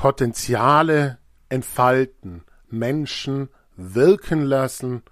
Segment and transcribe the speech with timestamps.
[0.00, 1.18] Potenziale
[1.50, 5.02] entfalten, Menschen wirken lassen,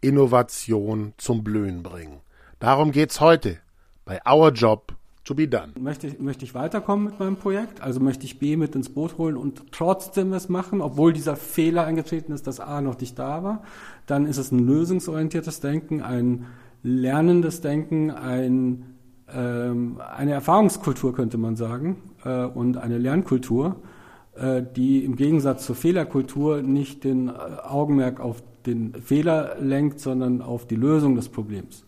[0.00, 2.22] Innovation zum Blühen bringen.
[2.58, 3.58] Darum geht's heute
[4.04, 5.74] bei Our Job to be done.
[5.78, 7.82] Möchte ich, möchte ich weiterkommen mit meinem Projekt?
[7.82, 11.84] Also möchte ich B mit ins Boot holen und trotzdem es machen, obwohl dieser Fehler
[11.84, 13.62] eingetreten ist, dass A noch nicht da war?
[14.08, 16.46] Dann ist es ein lösungsorientiertes Denken, ein
[16.82, 18.96] lernendes Denken, ein,
[19.32, 23.76] ähm, eine Erfahrungskultur könnte man sagen äh, und eine Lernkultur,
[24.34, 30.66] die im Gegensatz zur Fehlerkultur nicht den äh, Augenmerk auf den Fehler lenkt, sondern auf
[30.66, 31.84] die Lösung des Problems.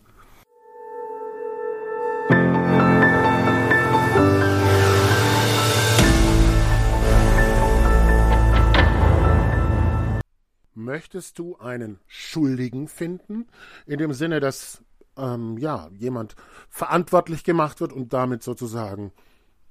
[10.73, 13.47] Möchtest du einen Schuldigen finden,
[13.85, 14.83] in dem Sinne, dass
[15.17, 16.35] ähm, ja jemand
[16.69, 19.11] verantwortlich gemacht wird und damit sozusagen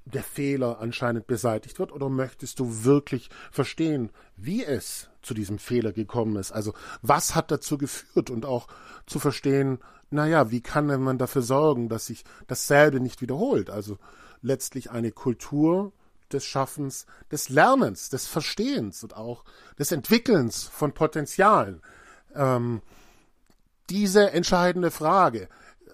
[0.04, 5.92] der Fehler anscheinend beseitigt wird, oder möchtest du wirklich verstehen, wie es zu diesem Fehler
[5.92, 6.52] gekommen ist?
[6.52, 8.68] Also was hat dazu geführt und auch
[9.06, 9.78] zu verstehen,
[10.10, 13.70] naja, wie kann man dafür sorgen, dass sich dasselbe nicht wiederholt?
[13.70, 13.98] Also
[14.42, 15.92] letztlich eine Kultur
[16.32, 19.44] des Schaffens, des Lernens, des Verstehens und auch
[19.78, 21.80] des Entwickelns von Potenzialen.
[22.34, 22.82] Ähm,
[23.90, 25.48] diese entscheidende Frage,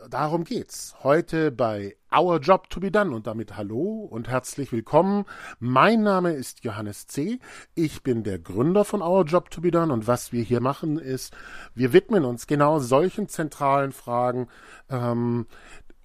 [0.08, 0.94] darum geht's.
[1.02, 5.24] Heute bei Our Job to be Done und damit hallo und herzlich willkommen.
[5.58, 7.38] Mein Name ist Johannes C.
[7.74, 10.98] Ich bin der Gründer von Our Job to be Done und was wir hier machen
[10.98, 11.36] ist,
[11.74, 14.48] wir widmen uns genau solchen zentralen Fragen,
[14.88, 15.46] ähm,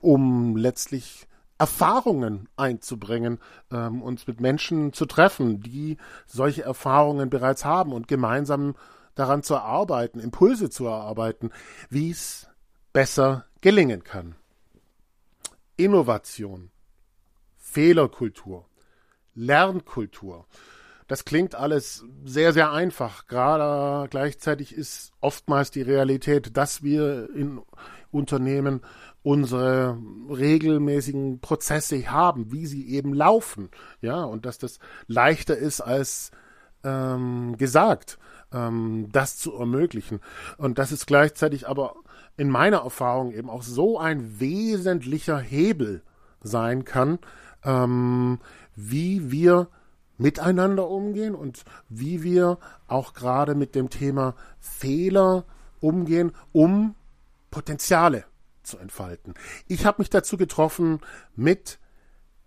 [0.01, 3.39] um letztlich Erfahrungen einzubringen,
[3.71, 8.75] ähm, uns mit Menschen zu treffen, die solche Erfahrungen bereits haben und gemeinsam
[9.15, 11.51] daran zu arbeiten, Impulse zu erarbeiten,
[11.89, 12.49] wie es
[12.91, 14.35] besser gelingen kann.
[15.75, 16.69] Innovation,
[17.57, 18.69] Fehlerkultur,
[19.33, 20.45] Lernkultur.
[21.07, 23.25] Das klingt alles sehr, sehr einfach.
[23.25, 27.59] Gerade gleichzeitig ist oftmals die Realität, dass wir in
[28.11, 28.81] Unternehmen
[29.23, 29.97] unsere
[30.29, 34.77] regelmäßigen Prozesse haben, wie sie eben laufen, ja, und dass das
[35.07, 36.29] leichter ist als
[36.83, 38.19] ähm, gesagt,
[38.53, 40.19] ähm, das zu ermöglichen.
[40.59, 41.95] Und das ist gleichzeitig aber
[42.37, 46.03] in meiner Erfahrung eben auch so ein wesentlicher Hebel
[46.41, 47.19] sein kann,
[47.63, 48.39] ähm,
[48.75, 49.69] wie wir
[50.17, 52.57] miteinander umgehen und wie wir
[52.87, 55.45] auch gerade mit dem Thema Fehler
[55.79, 56.95] umgehen, um
[57.51, 58.25] Potenziale
[58.63, 59.33] zu entfalten.
[59.67, 60.99] Ich habe mich dazu getroffen
[61.35, 61.79] mit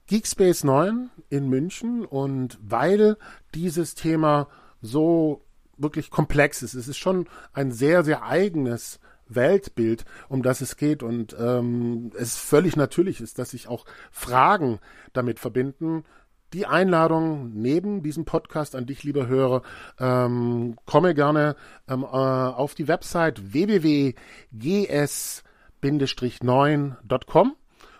[0.07, 3.17] Geekspace 9 in München und weil
[3.55, 4.49] dieses Thema
[4.81, 5.45] so
[5.77, 8.99] wirklich komplex ist, es ist schon ein sehr, sehr eigenes
[9.29, 14.79] Weltbild, um das es geht und ähm, es völlig natürlich ist, dass sich auch Fragen
[15.13, 16.05] damit verbinden.
[16.55, 19.63] Die Einladung neben diesem Podcast an dich, lieber Hörer,
[19.99, 21.57] ähm, komme gerne
[21.89, 25.45] ähm, äh, auf die Website www.gs
[25.83, 27.57] 9.com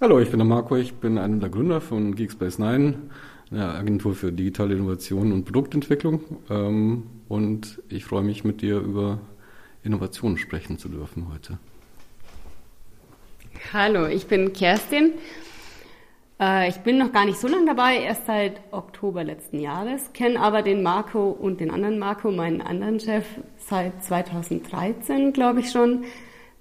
[0.00, 3.10] Hallo, ich bin der Marco, ich bin einer der Gründer von Geekspace 9,
[3.50, 6.20] einer Agentur für digitale Innovation und Produktentwicklung.
[6.50, 9.20] Ähm, und ich freue mich, mit dir über
[9.86, 11.58] Innovationen sprechen zu dürfen heute.
[13.72, 15.12] Hallo, ich bin Kerstin.
[16.40, 20.40] Äh, ich bin noch gar nicht so lange dabei, erst seit Oktober letzten Jahres, kenne
[20.40, 23.24] aber den Marco und den anderen Marco, meinen anderen Chef,
[23.56, 26.04] seit 2013, glaube ich schon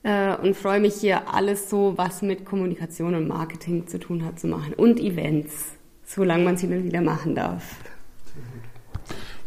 [0.03, 4.39] äh, und freue mich hier alles so, was mit Kommunikation und Marketing zu tun hat,
[4.39, 7.75] zu machen und Events, solange man sie dann wieder machen darf.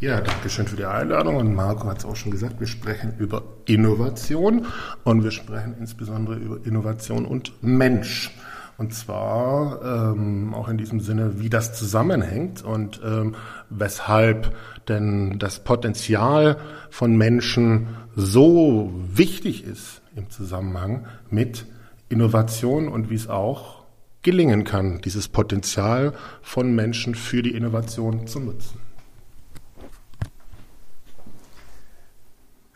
[0.01, 1.37] Ja, danke schön für die Einladung.
[1.37, 4.67] Und Marco hat es auch schon gesagt, wir sprechen über Innovation
[5.03, 8.31] und wir sprechen insbesondere über Innovation und Mensch.
[8.77, 13.35] Und zwar ähm, auch in diesem Sinne, wie das zusammenhängt und ähm,
[13.71, 14.55] weshalb
[14.87, 16.59] denn das Potenzial
[16.91, 21.67] von Menschen so wichtig ist im Zusammenhang mit
[22.09, 23.83] Innovation und wie es auch
[24.23, 28.88] gelingen kann, dieses Potenzial von Menschen für die Innovation zu nutzen.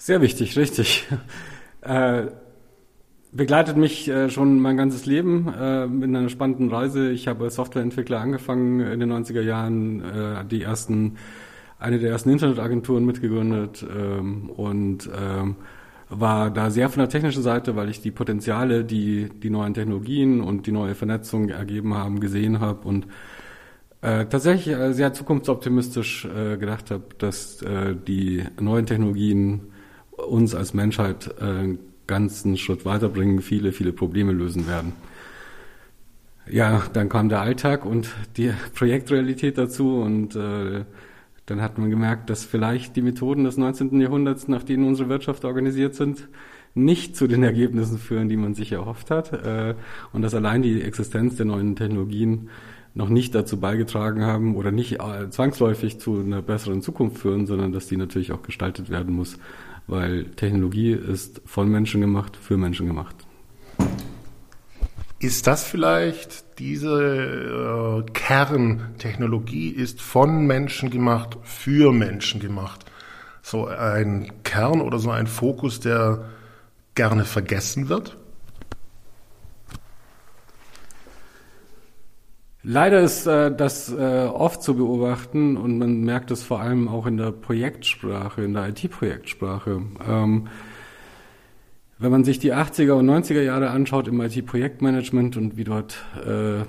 [0.05, 1.07] Sehr wichtig, richtig.
[1.85, 2.27] Äh,
[3.33, 7.11] begleitet mich äh, schon mein ganzes Leben äh, in einer spannenden Reise.
[7.11, 11.19] Ich habe als Softwareentwickler angefangen in den 90er Jahren, äh, die ersten,
[11.81, 15.57] eine der ersten Internetagenturen mitgegründet ähm, und ähm,
[16.09, 20.41] war da sehr von der technischen Seite, weil ich die Potenziale, die die neuen Technologien
[20.41, 23.07] und die neue Vernetzung ergeben haben, gesehen habe und
[24.03, 29.72] äh, tatsächlich äh, sehr zukunftsoptimistisch äh, gedacht habe, dass äh, die neuen Technologien
[30.27, 34.93] uns als Menschheit äh, einen ganzen Schritt weiterbringen, viele, viele Probleme lösen werden.
[36.51, 40.85] Ja, dann kam der Alltag und die Projektrealität dazu und äh,
[41.47, 44.01] dann hat man gemerkt, dass vielleicht die Methoden des 19.
[44.01, 46.29] Jahrhunderts, nach denen unsere Wirtschaft organisiert sind,
[46.75, 49.33] nicht zu den Ergebnissen führen, die man sich erhofft hat.
[49.33, 49.75] Äh,
[50.13, 52.49] und dass allein die Existenz der neuen Technologien
[52.95, 57.73] noch nicht dazu beigetragen haben oder nicht äh, zwangsläufig zu einer besseren Zukunft führen, sondern
[57.73, 59.39] dass die natürlich auch gestaltet werden muss,
[59.93, 63.15] weil Technologie ist von Menschen gemacht, für Menschen gemacht.
[65.19, 72.87] Ist das vielleicht diese äh, Kerntechnologie ist von Menschen gemacht, für Menschen gemacht?
[73.43, 76.25] So ein Kern oder so ein Fokus, der
[76.95, 78.17] gerne vergessen wird?
[82.65, 87.07] Leider ist äh, das äh, oft zu beobachten und man merkt es vor allem auch
[87.07, 89.83] in der Projektsprache, in der IT-Projektsprache.
[90.09, 90.49] Ähm,
[91.99, 96.65] wenn man sich die 80er und 90er Jahre anschaut im IT-Projektmanagement und wie dort äh,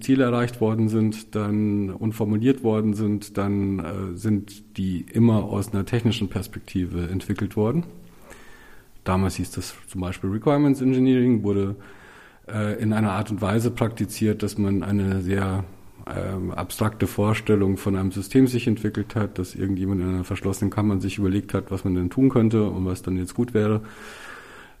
[0.00, 5.72] Ziele erreicht worden sind, dann und formuliert worden sind, dann äh, sind die immer aus
[5.72, 7.84] einer technischen Perspektive entwickelt worden.
[9.02, 11.76] Damals hieß das zum Beispiel Requirements Engineering, wurde
[12.48, 15.64] äh, in einer Art und Weise praktiziert, dass man eine sehr
[16.06, 21.00] äh, abstrakte Vorstellung von einem System sich entwickelt hat, dass irgendjemand in einer verschlossenen Kammer
[21.00, 23.80] sich überlegt hat, was man denn tun könnte und was dann jetzt gut wäre.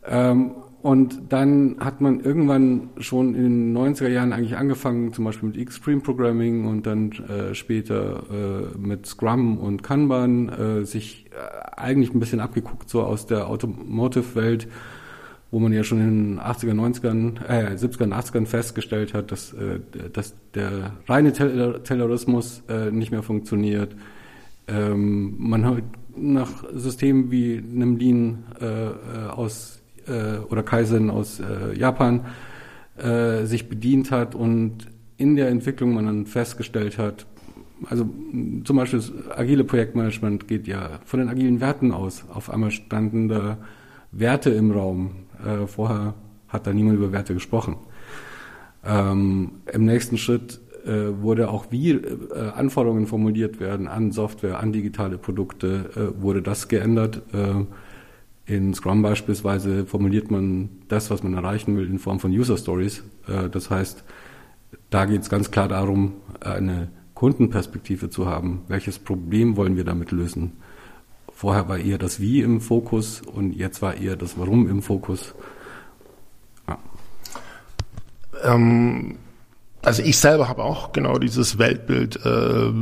[0.06, 0.52] Ähm,
[0.82, 5.56] und dann hat man irgendwann schon in den 90er Jahren eigentlich angefangen, zum Beispiel mit
[5.56, 12.12] Extreme Programming und dann äh, später äh, mit Scrum und Kanban, äh, sich äh, eigentlich
[12.12, 14.68] ein bisschen abgeguckt, so aus der Automotive-Welt,
[15.54, 19.52] wo man ja schon in den 80er, 90ern, äh, 70er und 80ern festgestellt hat, dass,
[19.52, 19.78] äh,
[20.12, 23.94] dass der reine Taylorismus äh, nicht mehr funktioniert.
[24.66, 25.84] Ähm, man hat
[26.16, 28.90] nach Systemen wie einem äh, äh
[29.30, 32.22] aus äh, oder Kaizen aus äh, Japan
[32.96, 37.26] äh, sich bedient hat und in der Entwicklung man dann festgestellt hat,
[37.86, 38.08] also
[38.64, 42.24] zum Beispiel das agile Projektmanagement geht ja von den agilen Werten aus.
[42.28, 43.58] Auf einmal standen da
[44.10, 45.23] Werte im Raum.
[45.44, 46.14] Äh, vorher
[46.48, 47.76] hat da niemand über Werte gesprochen.
[48.84, 54.72] Ähm, Im nächsten Schritt äh, wurde auch wie äh, Anforderungen formuliert werden an Software, an
[54.72, 57.22] digitale Produkte, äh, wurde das geändert.
[57.32, 57.64] Äh,
[58.46, 63.02] in Scrum beispielsweise formuliert man das, was man erreichen will, in Form von User Stories.
[63.26, 64.04] Äh, das heißt,
[64.90, 68.62] da geht es ganz klar darum, eine Kundenperspektive zu haben.
[68.68, 70.52] Welches Problem wollen wir damit lösen?
[71.34, 75.34] Vorher war eher das Wie im Fokus und jetzt war eher das Warum im Fokus.
[76.68, 76.78] Ja.
[78.44, 79.18] Ähm,
[79.82, 82.24] also ich selber habe auch genau dieses Weltbild.
[82.24, 82.72] Äh,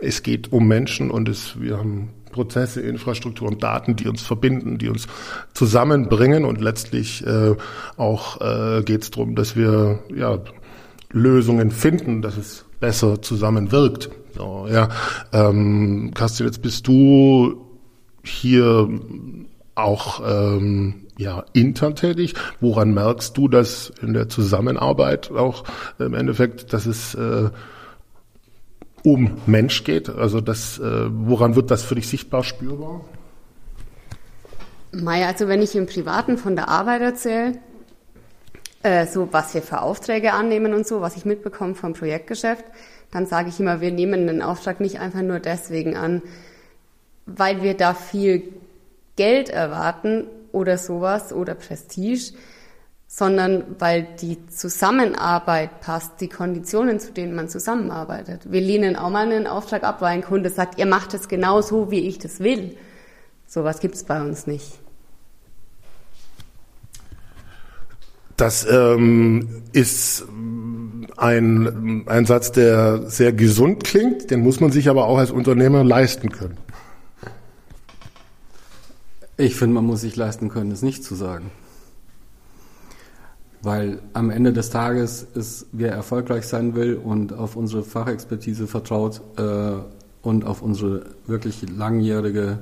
[0.00, 4.76] es geht um Menschen und es, wir haben Prozesse, Infrastruktur und Daten, die uns verbinden,
[4.76, 5.06] die uns
[5.54, 7.54] zusammenbringen und letztlich äh,
[7.96, 10.40] auch äh, geht es darum, dass wir ja,
[11.10, 14.10] Lösungen finden, dass es besser zusammenwirkt.
[14.34, 14.88] So, ja.
[15.32, 17.66] ähm, jetzt bist du
[18.22, 18.88] hier
[19.74, 22.34] auch ähm, ja, intern tätig.
[22.60, 25.64] Woran merkst du das in der Zusammenarbeit auch
[25.98, 27.50] im Endeffekt, dass es äh,
[29.02, 30.08] um Mensch geht?
[30.08, 33.02] Also das, äh, woran wird das für dich sichtbar spürbar?
[34.92, 37.58] Maya, also wenn ich im Privaten von der Arbeit erzähle,
[38.86, 42.64] äh, so was wir für Aufträge annehmen und so, was ich mitbekomme vom Projektgeschäft,
[43.10, 46.22] dann sage ich immer, wir nehmen den Auftrag nicht einfach nur deswegen an,
[47.26, 48.52] weil wir da viel
[49.16, 52.32] Geld erwarten oder sowas oder Prestige,
[53.08, 58.52] sondern weil die Zusammenarbeit passt, die Konditionen, zu denen man zusammenarbeitet.
[58.52, 61.60] Wir lehnen auch mal einen Auftrag ab, weil ein Kunde sagt, ihr macht es genau
[61.60, 62.76] so, wie ich das will.
[63.46, 64.85] Sowas gibt es bei uns nicht.
[68.36, 70.26] Das ähm, ist
[71.16, 75.82] ein, ein Satz, der sehr gesund klingt, den muss man sich aber auch als Unternehmer
[75.84, 76.58] leisten können.
[79.38, 81.50] Ich finde, man muss sich leisten können, es nicht zu sagen.
[83.62, 89.20] Weil am Ende des Tages ist, wer erfolgreich sein will und auf unsere Fachexpertise vertraut
[89.38, 89.72] äh,
[90.22, 92.58] und auf unsere wirklich langjährige,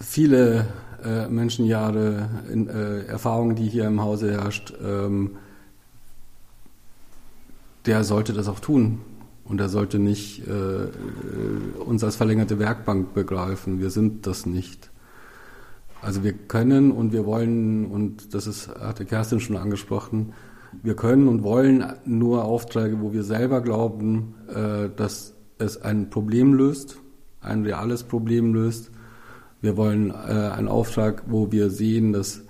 [0.00, 0.66] viele
[1.04, 5.36] äh, Menschenjahre in, äh, Erfahrung, die hier im Hause herrscht, ähm,
[7.86, 9.00] der sollte das auch tun.
[9.44, 13.78] Und er sollte nicht äh, uns als verlängerte Werkbank begreifen.
[13.78, 14.90] Wir sind das nicht.
[16.00, 20.32] Also wir können und wir wollen, und das ist, hatte Kerstin schon angesprochen,
[20.82, 26.54] wir können und wollen nur Aufträge, wo wir selber glauben, äh, dass es ein Problem
[26.54, 26.98] löst,
[27.40, 28.90] ein reales Problem löst.
[29.64, 32.42] Wir wollen äh, einen Auftrag, wo wir sehen, dass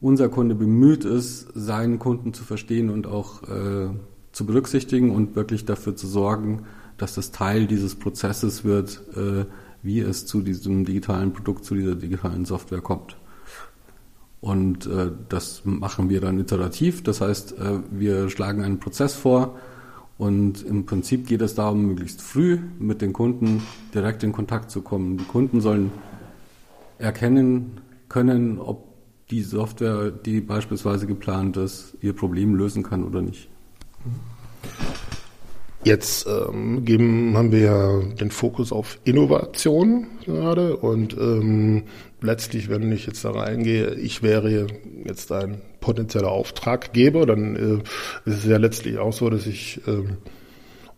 [0.00, 3.88] unser Kunde bemüht ist, seinen Kunden zu verstehen und auch äh,
[4.30, 6.62] zu berücksichtigen und wirklich dafür zu sorgen,
[6.98, 9.46] dass das Teil dieses Prozesses wird, äh,
[9.82, 13.16] wie es zu diesem digitalen Produkt, zu dieser digitalen Software kommt.
[14.40, 17.02] Und äh, das machen wir dann iterativ.
[17.02, 19.56] Das heißt, äh, wir schlagen einen Prozess vor
[20.16, 24.82] und im Prinzip geht es darum, möglichst früh mit den Kunden direkt in Kontakt zu
[24.82, 25.16] kommen.
[25.18, 25.90] Die Kunden sollen
[26.98, 28.86] erkennen können, ob
[29.30, 33.48] die Software, die beispielsweise geplant ist, ihr Problem lösen kann oder nicht.
[35.84, 41.84] Jetzt ähm, geben, haben wir ja den Fokus auf Innovation gerade und ähm,
[42.20, 44.66] letztlich, wenn ich jetzt da reingehe, ich wäre
[45.04, 50.02] jetzt ein potenzieller Auftraggeber, dann äh, ist es ja letztlich auch so, dass ich äh,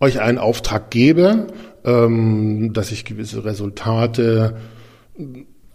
[0.01, 1.49] euch einen Auftrag gebe,
[1.85, 4.57] ähm, dass ich gewisse Resultate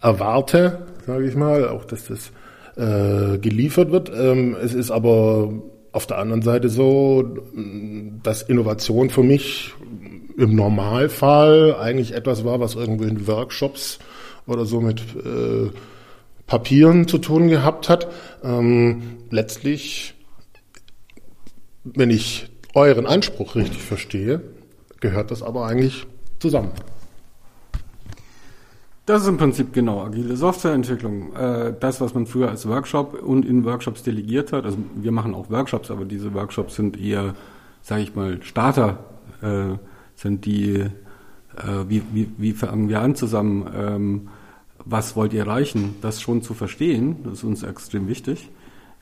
[0.04, 2.30] erwarte, sage ich mal, auch dass das
[2.76, 4.12] äh, geliefert wird.
[4.14, 5.52] Ähm, es ist aber
[5.92, 7.38] auf der anderen Seite so,
[8.22, 9.72] dass Innovation für mich
[10.36, 13.98] im Normalfall eigentlich etwas war, was irgendwo in Workshops
[14.46, 15.70] oder so mit äh,
[16.46, 18.08] Papieren zu tun gehabt hat.
[18.42, 20.14] Ähm, letztlich,
[21.84, 24.42] wenn ich euren Anspruch richtig verstehe,
[25.00, 26.06] gehört das aber eigentlich
[26.40, 26.72] zusammen.
[29.06, 31.34] Das ist im Prinzip genau agile Softwareentwicklung.
[31.34, 34.64] Äh, das, was man früher als Workshop und in Workshops delegiert hat.
[34.64, 37.34] Also wir machen auch Workshops, aber diese Workshops sind eher,
[37.82, 38.98] sage ich mal, Starter.
[39.42, 39.76] Äh,
[40.14, 40.90] sind die, äh,
[41.88, 43.68] wie, wie, wie fangen wir an zusammen?
[43.76, 44.28] Ähm,
[44.86, 45.96] was wollt ihr erreichen?
[46.00, 48.50] Das schon zu verstehen, das ist uns extrem wichtig.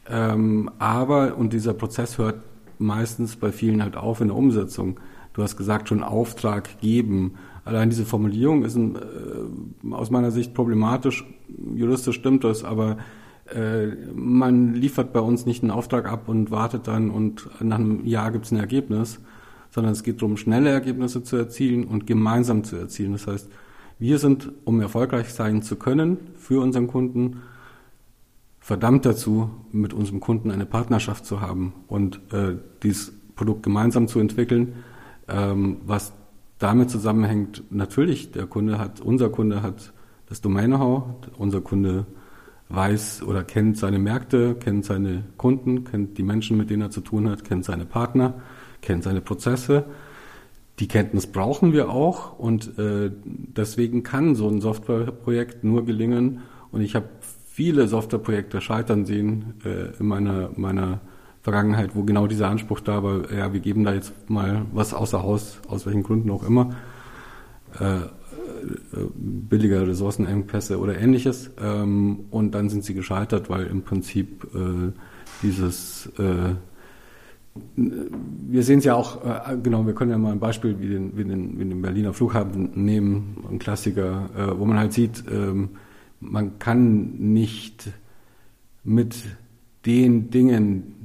[0.09, 2.37] Ähm, aber, und dieser Prozess hört
[2.79, 4.99] meistens bei vielen halt auf in der Umsetzung.
[5.35, 10.55] Du hast gesagt, schon Auftrag geben Allein diese Formulierung ist ein, äh, aus meiner Sicht
[10.55, 11.25] problematisch.
[11.75, 12.97] Juristisch stimmt das, aber
[13.55, 18.05] äh, man liefert bei uns nicht einen Auftrag ab und wartet dann und nach einem
[18.07, 19.21] Jahr gibt es ein Ergebnis,
[19.71, 23.13] sondern es geht darum, schnelle Ergebnisse zu erzielen und gemeinsam zu erzielen.
[23.13, 23.49] Das heißt,
[23.99, 27.43] wir sind, um erfolgreich sein zu können für unseren Kunden,
[28.59, 34.21] verdammt dazu, mit unserem Kunden eine Partnerschaft zu haben und äh, dieses Produkt gemeinsam zu
[34.21, 34.75] entwickeln,
[35.29, 36.13] ähm, was
[36.63, 39.93] damit zusammenhängt natürlich, der Kunde hat, unser Kunde hat
[40.29, 41.05] das Domain-Know-how,
[41.37, 42.07] unser Kunde
[42.69, 47.01] weiß oder kennt seine Märkte, kennt seine Kunden, kennt die Menschen, mit denen er zu
[47.01, 48.35] tun hat, kennt seine Partner,
[48.81, 49.85] kennt seine Prozesse.
[50.79, 56.43] Die Kenntnis brauchen wir auch und äh, deswegen kann so ein Softwareprojekt nur gelingen.
[56.71, 57.09] Und ich habe
[57.47, 61.01] viele Softwareprojekte scheitern sehen äh, in meiner, meiner
[61.43, 65.23] Vergangenheit, wo genau dieser Anspruch da war, ja, wir geben da jetzt mal was außer
[65.23, 66.71] Haus, aus welchen Gründen auch immer,
[67.81, 68.09] äh, äh,
[69.15, 71.51] billige Ressourcenengpässe oder ähnliches.
[71.61, 74.93] Ähm, und dann sind sie gescheitert, weil im Prinzip äh,
[75.43, 76.55] dieses äh,
[77.75, 81.17] wir sehen es ja auch, äh, genau, wir können ja mal ein Beispiel wie den,
[81.17, 85.71] wie den, wie den Berliner Flughafen nehmen, ein Klassiker, äh, wo man halt sieht, ähm,
[86.21, 87.91] man kann nicht
[88.85, 89.17] mit
[89.85, 91.02] den Dingen,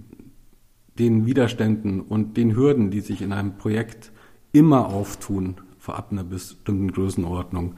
[1.00, 4.12] den Widerständen und den Hürden, die sich in einem Projekt
[4.52, 7.76] immer auftun, vorab einer bestimmten Größenordnung,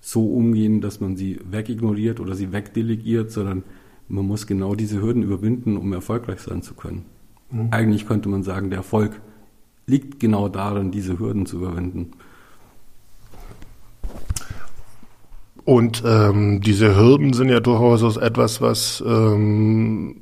[0.00, 3.64] so umgehen, dass man sie wegignoriert oder sie wegdelegiert, sondern
[4.08, 7.04] man muss genau diese Hürden überwinden, um erfolgreich sein zu können.
[7.50, 7.68] Mhm.
[7.70, 9.20] Eigentlich könnte man sagen, der Erfolg
[9.86, 12.12] liegt genau darin, diese Hürden zu überwinden.
[15.64, 20.20] Und ähm, diese Hürden sind ja durchaus etwas, was ähm,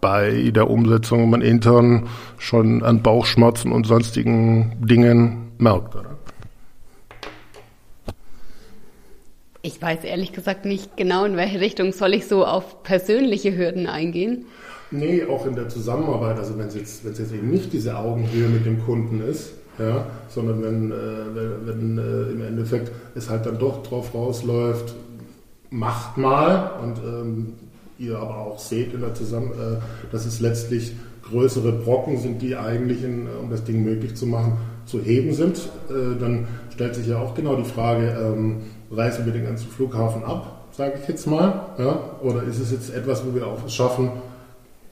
[0.00, 6.16] bei der Umsetzung man intern schon an Bauchschmerzen und sonstigen Dingen merkt, oder?
[9.62, 13.86] Ich weiß ehrlich gesagt nicht genau, in welche Richtung soll ich so auf persönliche Hürden
[13.86, 14.46] eingehen.
[14.90, 17.96] Nee, auch in der Zusammenarbeit, also wenn es jetzt, wenn es jetzt eben nicht diese
[17.96, 20.94] Augenhöhe mit dem Kunden ist, ja, sondern wenn, äh,
[21.34, 24.94] wenn, wenn äh, im Endeffekt es halt dann doch drauf rausläuft,
[25.70, 27.52] macht mal und ähm,
[28.00, 29.76] ihr aber auch seht in der Zusammen äh,
[30.10, 30.92] dass es letztlich
[31.22, 35.58] größere Brocken sind, die eigentlich, in, um das Ding möglich zu machen, zu heben sind.
[35.88, 40.24] Äh, dann stellt sich ja auch genau die Frage, ähm, reißen wir den ganzen Flughafen
[40.24, 42.00] ab, sage ich jetzt mal, ja?
[42.22, 44.10] oder ist es jetzt etwas, wo wir auch es schaffen,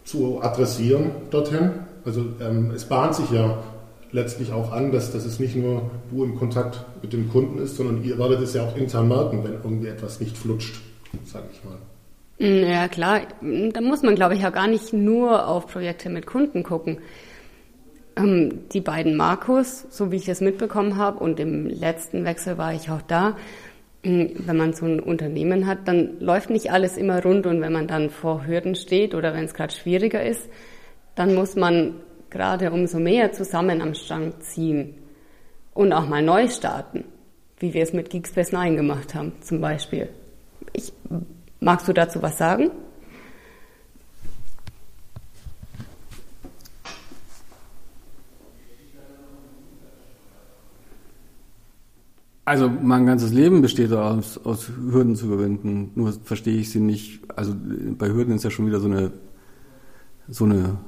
[0.04, 1.70] zu adressieren dorthin?
[2.04, 3.58] Also ähm, es bahnt sich ja
[4.12, 7.76] letztlich auch an, dass, dass es nicht nur du im Kontakt mit dem Kunden ist,
[7.76, 10.80] sondern ihr werdet es ja auch intern merken, wenn irgendwie etwas nicht flutscht.
[11.24, 11.76] sag ich mal.
[12.38, 13.22] Ja, klar.
[13.40, 16.98] Da muss man, glaube ich, ja gar nicht nur auf Projekte mit Kunden gucken.
[18.16, 22.72] Ähm, die beiden Markus, so wie ich das mitbekommen habe, und im letzten Wechsel war
[22.74, 23.36] ich auch da,
[24.04, 27.72] ähm, wenn man so ein Unternehmen hat, dann läuft nicht alles immer rund und wenn
[27.72, 30.48] man dann vor Hürden steht oder wenn es gerade schwieriger ist,
[31.16, 31.94] dann muss man
[32.30, 34.94] gerade umso mehr zusammen am Strang ziehen
[35.74, 37.04] und auch mal neu starten,
[37.58, 40.08] wie wir es mit Geekspace 9 gemacht haben zum Beispiel.
[40.72, 40.92] Ich
[41.60, 42.70] Magst du dazu was sagen?
[52.44, 55.90] Also mein ganzes Leben besteht aus, aus Hürden zu überwinden.
[55.94, 57.20] Nur verstehe ich sie nicht.
[57.36, 59.12] Also bei Hürden ist ja schon wieder so eine
[60.28, 60.78] so eine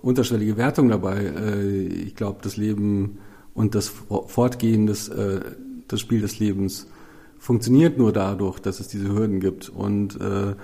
[0.00, 1.24] unterschwellige Wertung dabei.
[1.24, 3.18] Äh, ich glaube, das Leben
[3.52, 5.40] und das Fortgehen des äh,
[5.88, 6.86] das Spiel des Lebens
[7.38, 9.68] funktioniert nur dadurch, dass es diese Hürden gibt.
[9.68, 10.54] Und äh,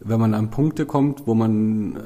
[0.00, 2.00] wenn man an Punkte kommt, wo man äh,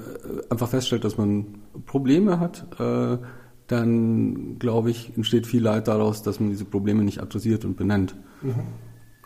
[0.51, 1.47] einfach feststellt, dass man
[1.87, 3.19] Probleme hat, äh,
[3.67, 8.15] dann glaube ich, entsteht viel Leid daraus, dass man diese Probleme nicht adressiert und benennt.
[8.43, 8.55] Mhm.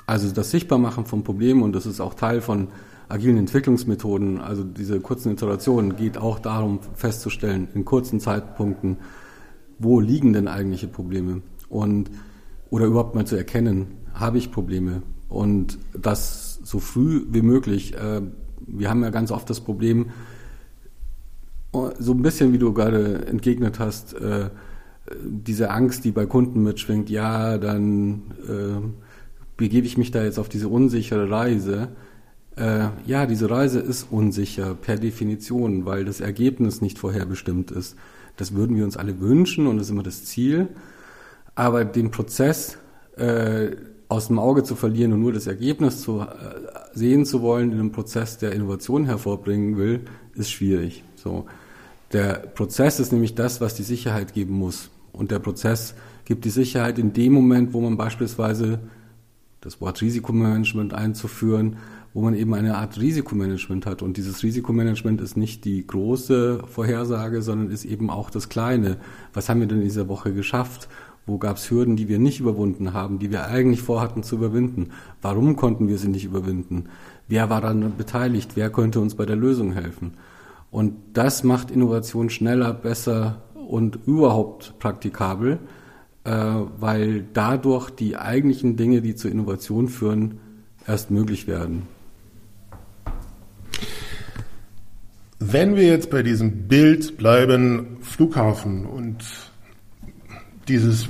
[0.06, 2.68] Also das Sichtbarmachen von Problemen und das ist auch Teil von
[3.08, 8.98] agilen Entwicklungsmethoden, also diese kurzen Iterationen, geht auch darum festzustellen, in kurzen Zeitpunkten,
[9.78, 12.10] wo liegen denn eigentliche Probleme und
[12.70, 13.86] oder überhaupt mal zu erkennen,
[14.18, 17.94] habe ich Probleme und das so früh wie möglich.
[17.94, 18.22] Äh,
[18.66, 20.10] wir haben ja ganz oft das Problem,
[21.98, 24.48] so ein bisschen wie du gerade entgegnet hast, äh,
[25.22, 28.80] diese Angst, die bei Kunden mitschwingt, ja, dann äh,
[29.56, 31.88] begebe ich mich da jetzt auf diese unsichere Reise.
[33.04, 37.96] ja, diese Reise ist unsicher per Definition, weil das Ergebnis nicht vorherbestimmt ist.
[38.38, 40.68] Das würden wir uns alle wünschen und das ist immer das Ziel.
[41.54, 42.78] Aber den Prozess
[44.08, 46.26] aus dem Auge zu verlieren und nur das Ergebnis zu äh,
[46.94, 50.02] sehen zu wollen in einem Prozess, der Innovation hervorbringen will,
[50.34, 51.02] ist schwierig.
[51.16, 51.46] So.
[52.12, 54.90] Der Prozess ist nämlich das, was die Sicherheit geben muss.
[55.12, 58.78] Und der Prozess gibt die Sicherheit in dem Moment, wo man beispielsweise
[59.60, 61.76] das Wort Risikomanagement einzuführen,
[62.14, 64.02] wo man eben eine Art Risikomanagement hat.
[64.02, 68.98] Und dieses Risikomanagement ist nicht die große Vorhersage, sondern ist eben auch das Kleine.
[69.34, 70.88] Was haben wir denn in dieser Woche geschafft?
[71.26, 74.90] Wo gab es Hürden, die wir nicht überwunden haben, die wir eigentlich vorhatten zu überwinden?
[75.20, 76.84] Warum konnten wir sie nicht überwinden?
[77.26, 78.52] Wer war daran beteiligt?
[78.54, 80.14] Wer könnte uns bei der Lösung helfen?
[80.70, 85.58] Und das macht Innovation schneller, besser und überhaupt praktikabel,
[86.24, 86.30] äh,
[86.78, 90.38] weil dadurch die eigentlichen Dinge, die zur Innovation führen,
[90.86, 91.82] erst möglich werden.
[95.38, 99.45] Wenn wir jetzt bei diesem Bild bleiben, Flughafen und
[100.68, 101.04] dieses,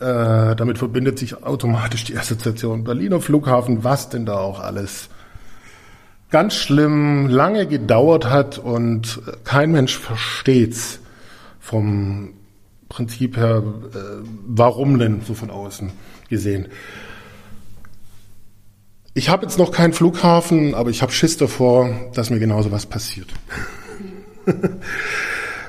[0.00, 5.08] äh, damit verbindet sich automatisch die Assoziation Berliner Flughafen, was denn da auch alles
[6.30, 10.98] ganz schlimm lange gedauert hat und kein Mensch versteht's
[11.60, 12.34] vom
[12.88, 13.62] Prinzip her,
[13.94, 13.98] äh,
[14.46, 15.92] warum denn so von außen
[16.28, 16.68] gesehen.
[19.14, 22.86] Ich habe jetzt noch keinen Flughafen, aber ich habe Schiss davor, dass mir genauso was
[22.86, 23.28] passiert.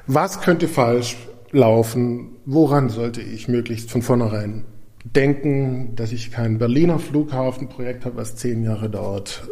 [0.07, 1.17] was könnte falsch
[1.53, 2.35] laufen?
[2.45, 4.65] Woran sollte ich möglichst von vornherein
[5.03, 9.47] denken, dass ich kein Berliner Flughafenprojekt habe, was zehn Jahre dauert?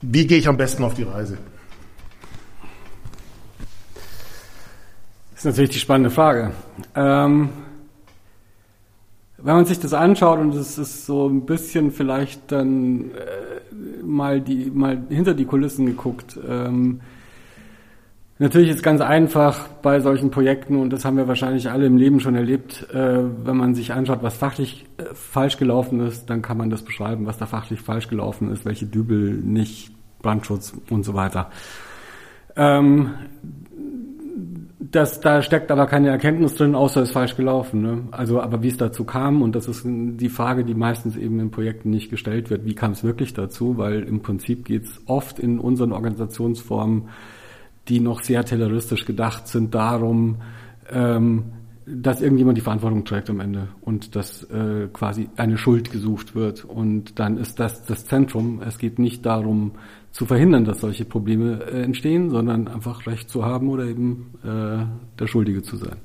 [0.00, 1.38] Wie gehe ich am besten auf die Reise?
[5.32, 6.52] Das ist natürlich die spannende Frage.
[6.94, 7.50] Ähm,
[9.38, 14.40] wenn man sich das anschaut und es ist so ein bisschen vielleicht dann äh, mal
[14.40, 17.00] die mal hinter die Kulissen geguckt, ähm,
[18.40, 22.20] Natürlich ist ganz einfach bei solchen Projekten, und das haben wir wahrscheinlich alle im Leben
[22.20, 26.56] schon erlebt, äh, wenn man sich anschaut, was fachlich äh, falsch gelaufen ist, dann kann
[26.56, 31.12] man das beschreiben, was da fachlich falsch gelaufen ist, welche Dübel nicht, Brandschutz und so
[31.12, 31.50] weiter.
[32.56, 33.10] Ähm,
[34.78, 37.82] das, da steckt aber keine Erkenntnis drin, außer es ist falsch gelaufen.
[37.82, 38.04] Ne?
[38.10, 41.50] Also, aber wie es dazu kam, und das ist die Frage, die meistens eben in
[41.50, 43.76] Projekten nicht gestellt wird, wie kam es wirklich dazu?
[43.76, 47.10] Weil im Prinzip geht es oft in unseren Organisationsformen
[47.88, 50.36] die noch sehr terroristisch gedacht sind, darum,
[50.90, 51.44] ähm,
[51.86, 56.64] dass irgendjemand die Verantwortung trägt am Ende und dass äh, quasi eine Schuld gesucht wird.
[56.64, 58.62] Und dann ist das das Zentrum.
[58.64, 59.72] Es geht nicht darum
[60.12, 64.84] zu verhindern, dass solche Probleme äh, entstehen, sondern einfach Recht zu haben oder eben äh,
[65.18, 65.96] der Schuldige zu sein.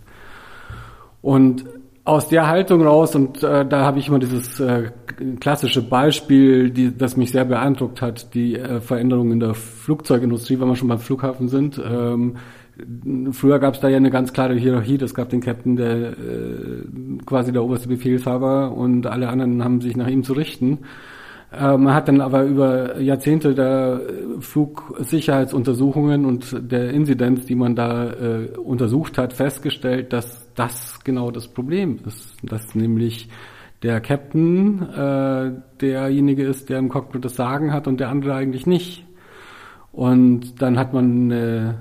[1.21, 1.65] Und
[2.05, 4.91] aus der Haltung raus, und äh, da habe ich immer dieses äh,
[5.39, 10.67] klassische Beispiel, die, das mich sehr beeindruckt hat, die äh, Veränderung in der Flugzeugindustrie, wenn
[10.67, 11.81] wir schon beim Flughafen sind.
[11.83, 12.35] Ähm,
[13.31, 16.13] früher gab es da ja eine ganz klare Hierarchie, das gab den Captain, der äh,
[17.25, 20.79] quasi der oberste Befehlshaber und alle anderen haben sich nach ihm zu richten.
[21.51, 24.01] Äh, man hat dann aber über Jahrzehnte der
[24.41, 31.47] Flugsicherheitsuntersuchungen und der Inzidenz, die man da äh, untersucht hat, festgestellt, dass das genau das
[31.47, 32.35] Problem ist.
[32.43, 33.29] Dass nämlich
[33.83, 38.65] der Captain äh, derjenige ist, der im Cockpit das Sagen hat und der andere eigentlich
[38.65, 39.05] nicht.
[39.91, 41.73] Und dann hat man äh, äh,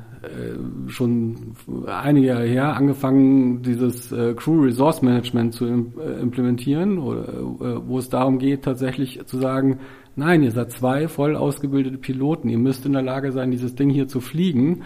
[0.88, 1.54] schon
[1.86, 7.88] einige Jahre her angefangen, dieses äh, Crew Resource Management zu im, äh, implementieren, oder, äh,
[7.88, 9.80] wo es darum geht, tatsächlich zu sagen,
[10.16, 13.90] nein, ihr seid zwei voll ausgebildete Piloten, ihr müsst in der Lage sein, dieses Ding
[13.90, 14.82] hier zu fliegen.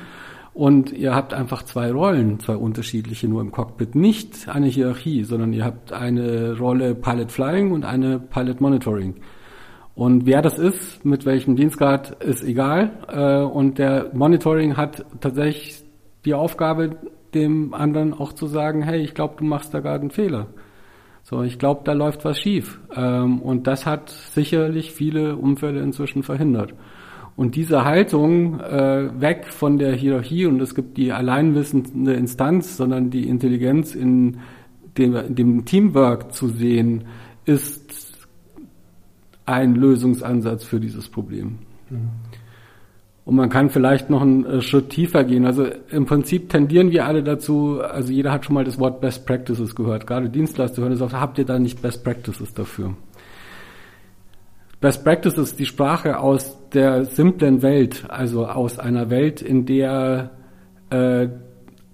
[0.58, 3.94] Und ihr habt einfach zwei Rollen, zwei unterschiedliche nur im Cockpit.
[3.94, 9.14] Nicht eine Hierarchie, sondern ihr habt eine Rolle Pilot Flying und eine Pilot Monitoring.
[9.94, 12.90] Und wer das ist, mit welchem Dienstgrad, ist egal.
[13.06, 15.84] Äh, und der Monitoring hat tatsächlich
[16.24, 16.96] die Aufgabe,
[17.34, 20.48] dem anderen auch zu sagen, hey, ich glaube, du machst da gerade einen Fehler.
[21.22, 22.80] So, ich glaube, da läuft was schief.
[22.96, 26.74] Ähm, und das hat sicherlich viele Unfälle inzwischen verhindert.
[27.38, 33.10] Und diese Haltung äh, weg von der Hierarchie und es gibt die alleinwissende Instanz, sondern
[33.10, 34.38] die Intelligenz in
[34.96, 37.04] dem, in dem Teamwork zu sehen,
[37.44, 38.26] ist
[39.46, 41.58] ein Lösungsansatz für dieses Problem.
[41.90, 42.08] Mhm.
[43.24, 45.46] Und man kann vielleicht noch einen äh, Schritt tiefer gehen.
[45.46, 49.26] Also im Prinzip tendieren wir alle dazu, also jeder hat schon mal das Wort Best
[49.26, 50.08] Practices gehört.
[50.08, 52.94] Gerade Dienstleister hören es auch, habt ihr da nicht Best Practices dafür?
[54.80, 60.30] Best Practices ist die Sprache aus der simplen Welt, also aus einer Welt, in der
[60.90, 61.28] äh,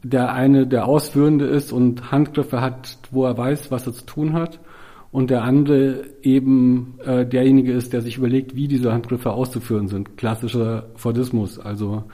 [0.04, 4.34] der eine der Ausführende ist und Handgriffe hat, wo er weiß, was er zu tun
[4.34, 4.60] hat
[5.10, 10.18] und der andere eben äh, derjenige ist, der sich überlegt, wie diese Handgriffe auszuführen sind.
[10.18, 12.04] Klassischer Fordismus, also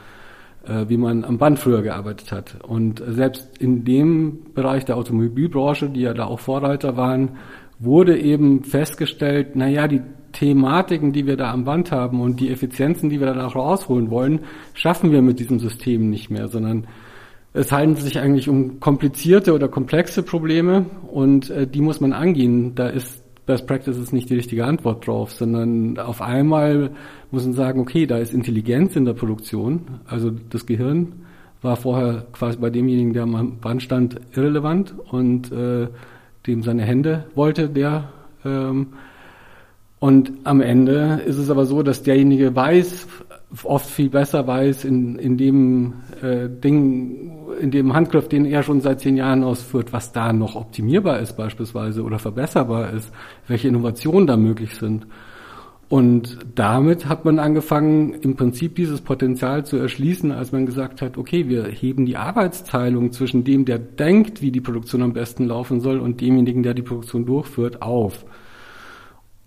[0.64, 2.56] äh, wie man am Band früher gearbeitet hat.
[2.62, 7.38] Und selbst in dem Bereich der Automobilbranche, die ja da auch Vorreiter waren,
[7.80, 13.10] wurde eben festgestellt, naja, die Thematiken, die wir da am Band haben und die Effizienzen,
[13.10, 14.40] die wir da auch rausholen wollen,
[14.74, 16.86] schaffen wir mit diesem System nicht mehr, sondern
[17.52, 22.76] es handelt sich eigentlich um komplizierte oder komplexe Probleme und äh, die muss man angehen.
[22.76, 26.92] Da ist Best Practices nicht die richtige Antwort drauf, sondern auf einmal
[27.32, 31.24] muss man sagen, okay, da ist Intelligenz in der Produktion, also das Gehirn
[31.62, 35.88] war vorher quasi bei demjenigen, der am Band stand, irrelevant und äh,
[36.50, 38.08] dem seine Hände wollte, der
[38.44, 38.88] ähm,
[40.00, 43.06] und am Ende ist es aber so, dass derjenige weiß,
[43.64, 48.80] oft viel besser weiß in, in dem äh, Ding, in dem Handgriff, den er schon
[48.80, 53.12] seit zehn Jahren ausführt, was da noch optimierbar ist beispielsweise oder verbesserbar ist,
[53.46, 55.06] welche Innovationen da möglich sind.
[55.90, 61.18] Und damit hat man angefangen, im Prinzip dieses Potenzial zu erschließen, als man gesagt hat,
[61.18, 65.80] okay, wir heben die Arbeitsteilung zwischen dem, der denkt, wie die Produktion am besten laufen
[65.80, 68.24] soll, und demjenigen, der die Produktion durchführt, auf.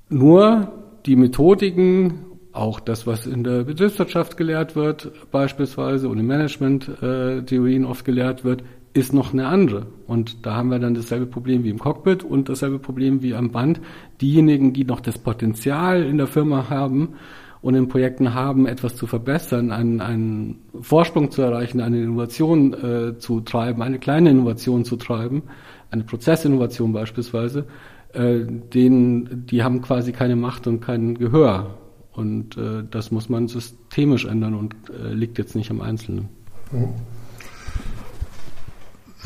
[0.10, 0.74] Nur
[1.06, 8.04] die Methodiken auch das, was in der Betriebswirtschaft gelehrt wird, beispielsweise, und in Management-Theorien oft
[8.04, 9.88] gelehrt wird, ist noch eine andere.
[10.08, 13.52] Und da haben wir dann dasselbe Problem wie im Cockpit und dasselbe Problem wie am
[13.52, 13.82] Band.
[14.22, 17.16] Diejenigen, die noch das Potenzial in der Firma haben
[17.62, 23.18] und in Projekten haben, etwas zu verbessern, einen, einen Vorsprung zu erreichen, eine Innovation äh,
[23.18, 25.44] zu treiben, eine kleine Innovation zu treiben,
[25.90, 27.66] eine Prozessinnovation beispielsweise,
[28.14, 31.78] äh, denen, die haben quasi keine Macht und kein Gehör.
[32.12, 36.30] Und äh, das muss man systemisch ändern und äh, liegt jetzt nicht am Einzelnen.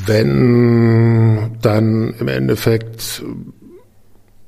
[0.05, 3.23] Wenn dann im Endeffekt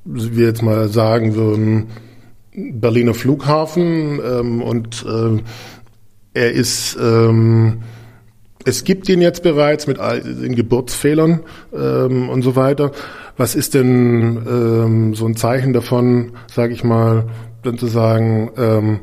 [0.05, 1.87] wir jetzt mal sagen würden,
[2.53, 5.41] Berliner Flughafen ähm, und äh,
[6.33, 7.79] er ist, ähm,
[8.65, 11.41] es gibt ihn jetzt bereits mit all den Geburtsfehlern
[11.73, 12.91] ähm, und so weiter.
[13.37, 17.27] Was ist denn ähm, so ein Zeichen davon, sage ich mal,
[17.63, 18.99] dann zu sagen, ähm,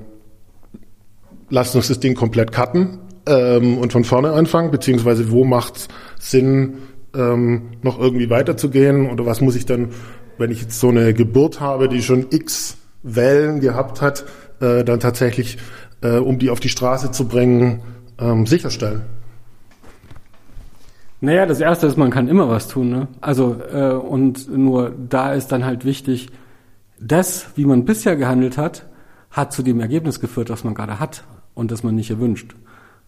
[1.48, 5.88] lasst uns das Ding komplett cutten ähm, und von vorne anfangen, beziehungsweise wo macht es
[6.18, 6.78] Sinn,
[7.14, 9.90] ähm, noch irgendwie weiterzugehen oder was muss ich dann,
[10.38, 14.24] wenn ich jetzt so eine Geburt habe, die schon x Wellen gehabt hat,
[14.60, 15.58] äh, dann tatsächlich,
[16.02, 17.82] äh, um die auf die Straße zu bringen,
[18.18, 19.02] ähm, sicherstellen?
[21.20, 22.90] Naja, das Erste ist, man kann immer was tun.
[22.90, 23.08] Ne?
[23.20, 26.28] Also äh, und nur da ist dann halt wichtig,
[27.00, 28.86] das, wie man bisher gehandelt hat,
[29.30, 32.54] hat zu dem Ergebnis geführt, was man gerade hat und das man nicht erwünscht.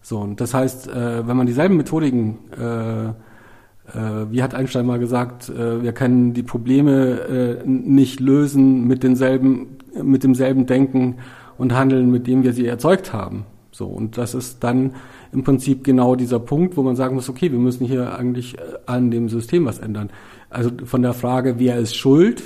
[0.01, 4.99] So, und das heißt, äh, wenn man dieselben Methodiken, äh, äh, wie hat Einstein mal
[4.99, 11.17] gesagt, äh, wir können die Probleme äh, nicht lösen mit denselben, mit demselben Denken
[11.57, 13.45] und Handeln, mit dem wir sie erzeugt haben.
[13.71, 14.95] So, und das ist dann
[15.31, 18.61] im Prinzip genau dieser Punkt, wo man sagen muss, okay, wir müssen hier eigentlich äh,
[18.85, 20.09] an dem System was ändern.
[20.49, 22.41] Also von der Frage, wer ist schuld,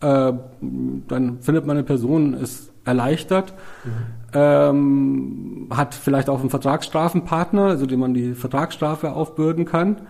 [0.00, 3.90] dann findet man eine Person, ist erleichtert, mhm.
[4.32, 10.00] ähm, hat vielleicht auch einen Vertragsstrafenpartner, also dem man die Vertragsstrafe aufbürden kann.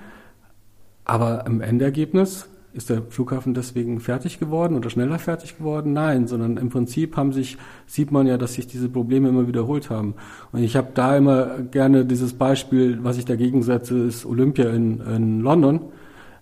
[1.05, 5.93] Aber im Endergebnis ist der Flughafen deswegen fertig geworden oder schneller fertig geworden?
[5.93, 9.91] Nein, sondern im Prinzip haben sich, sieht man ja, dass sich diese Probleme immer wiederholt
[9.91, 10.14] haben.
[10.53, 15.01] Und ich habe da immer gerne dieses Beispiel, was ich dagegen setze, ist Olympia in,
[15.01, 15.81] in London.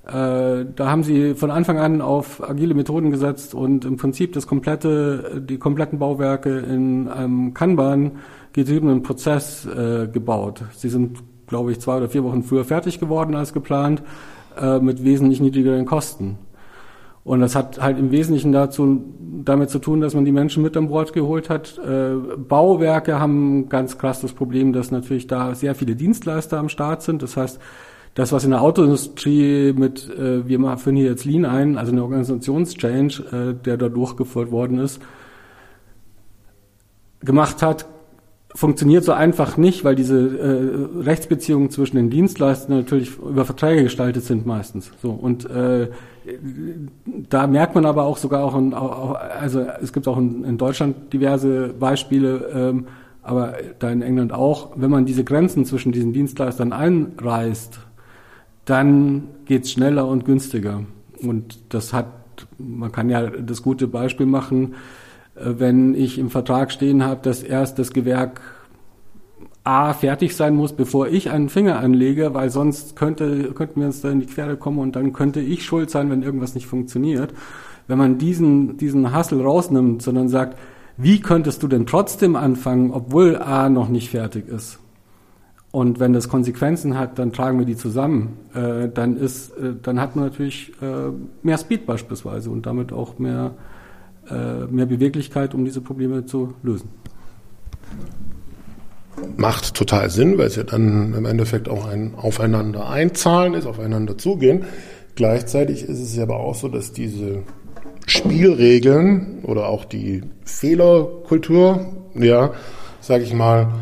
[0.06, 4.46] Äh, da haben sie von Anfang an auf agile Methoden gesetzt und im Prinzip das
[4.46, 8.12] komplette, die kompletten Bauwerke in einem Kanban
[8.52, 10.62] getriebenen Prozess äh, gebaut.
[10.76, 14.02] Sie sind, glaube ich, zwei oder vier Wochen früher fertig geworden als geplant
[14.60, 16.38] äh, mit wesentlich niedrigeren Kosten.
[17.24, 19.02] Und das hat halt im Wesentlichen dazu,
[19.44, 21.76] damit zu tun, dass man die Menschen mit an Bord geholt hat.
[21.78, 27.02] Äh, Bauwerke haben ganz krass das Problem, dass natürlich da sehr viele Dienstleister am Start
[27.02, 27.24] sind.
[27.24, 27.58] Das heißt,
[28.16, 32.02] das, was in der Autoindustrie mit, äh, wir führen hier jetzt Lean ein, also eine
[32.02, 35.02] Organisationschange, äh, der da durchgeführt worden ist,
[37.20, 37.84] gemacht hat,
[38.54, 44.24] funktioniert so einfach nicht, weil diese äh, Rechtsbeziehungen zwischen den Dienstleistern natürlich über Verträge gestaltet
[44.24, 44.92] sind meistens.
[45.02, 45.90] So und äh,
[47.28, 50.56] da merkt man aber auch sogar auch, in, auch also es gibt auch in, in
[50.56, 52.86] Deutschland diverse Beispiele, ähm,
[53.22, 57.85] aber da in England auch, wenn man diese Grenzen zwischen diesen Dienstleistern einreißt,
[58.66, 60.82] dann geht's schneller und günstiger.
[61.22, 62.08] Und das hat,
[62.58, 64.74] man kann ja das gute Beispiel machen,
[65.36, 68.42] äh, wenn ich im Vertrag stehen habe, dass erst das Gewerk
[69.64, 74.00] A fertig sein muss, bevor ich einen Finger anlege, weil sonst könnte, könnten wir uns
[74.00, 77.34] da in die Quere kommen und dann könnte ich schuld sein, wenn irgendwas nicht funktioniert.
[77.88, 80.56] Wenn man diesen, diesen Hassel rausnimmt, sondern sagt,
[80.96, 84.78] wie könntest du denn trotzdem anfangen, obwohl A noch nicht fertig ist?
[85.76, 88.38] Und wenn das Konsequenzen hat, dann tragen wir die zusammen.
[88.54, 91.10] Äh, dann ist, äh, dann hat man natürlich äh,
[91.42, 93.50] mehr Speed beispielsweise und damit auch mehr
[94.30, 96.88] äh, mehr Beweglichkeit, um diese Probleme zu lösen.
[99.36, 104.16] Macht total Sinn, weil es ja dann im Endeffekt auch ein Aufeinander einzahlen ist, aufeinander
[104.16, 104.64] zugehen.
[105.14, 107.42] Gleichzeitig ist es ja aber auch so, dass diese
[108.06, 112.52] Spielregeln oder auch die Fehlerkultur, ja,
[113.02, 113.74] sage ich mal,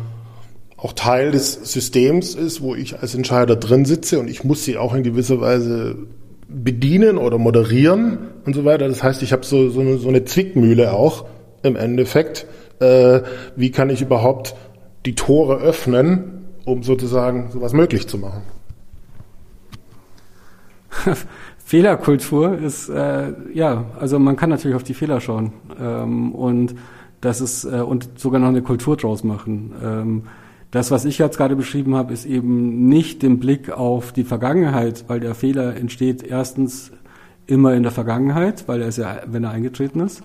[0.85, 4.77] auch Teil des Systems ist, wo ich als Entscheider drin sitze und ich muss sie
[4.77, 5.95] auch in gewisser Weise
[6.47, 8.87] bedienen oder moderieren und so weiter.
[8.87, 11.25] Das heißt, ich habe so, so, eine, so eine Zwickmühle auch
[11.63, 12.45] im Endeffekt.
[12.79, 13.21] Äh,
[13.55, 14.55] wie kann ich überhaupt
[15.07, 18.43] die Tore öffnen, um sozusagen sowas möglich zu machen?
[21.65, 26.75] Fehlerkultur ist, äh, ja, also man kann natürlich auf die Fehler schauen ähm, und
[27.21, 29.73] das ist äh, und sogar noch eine Kultur draus machen.
[29.83, 30.23] Ähm,
[30.75, 35.05] das, was ich jetzt gerade beschrieben habe, ist eben nicht den Blick auf die Vergangenheit,
[35.07, 36.91] weil der Fehler entsteht erstens
[37.47, 40.21] immer in der Vergangenheit, weil er ist ja, wenn er eingetreten ist.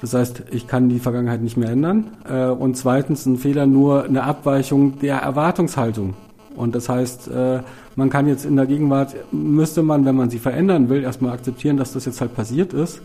[0.00, 2.16] Das heißt, ich kann die Vergangenheit nicht mehr ändern.
[2.26, 6.14] Äh, und zweitens ein Fehler nur eine Abweichung der Erwartungshaltung.
[6.56, 7.60] Und das heißt, äh,
[7.94, 11.76] man kann jetzt in der Gegenwart, müsste man, wenn man sie verändern will, erstmal akzeptieren,
[11.76, 13.02] dass das jetzt halt passiert ist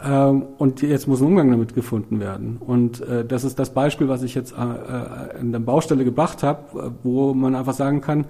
[0.00, 2.58] und jetzt muss ein Umgang damit gefunden werden.
[2.60, 6.42] Und äh, das ist das Beispiel, was ich jetzt äh, äh in der Baustelle gebracht
[6.42, 8.26] habe, wo man einfach sagen kann,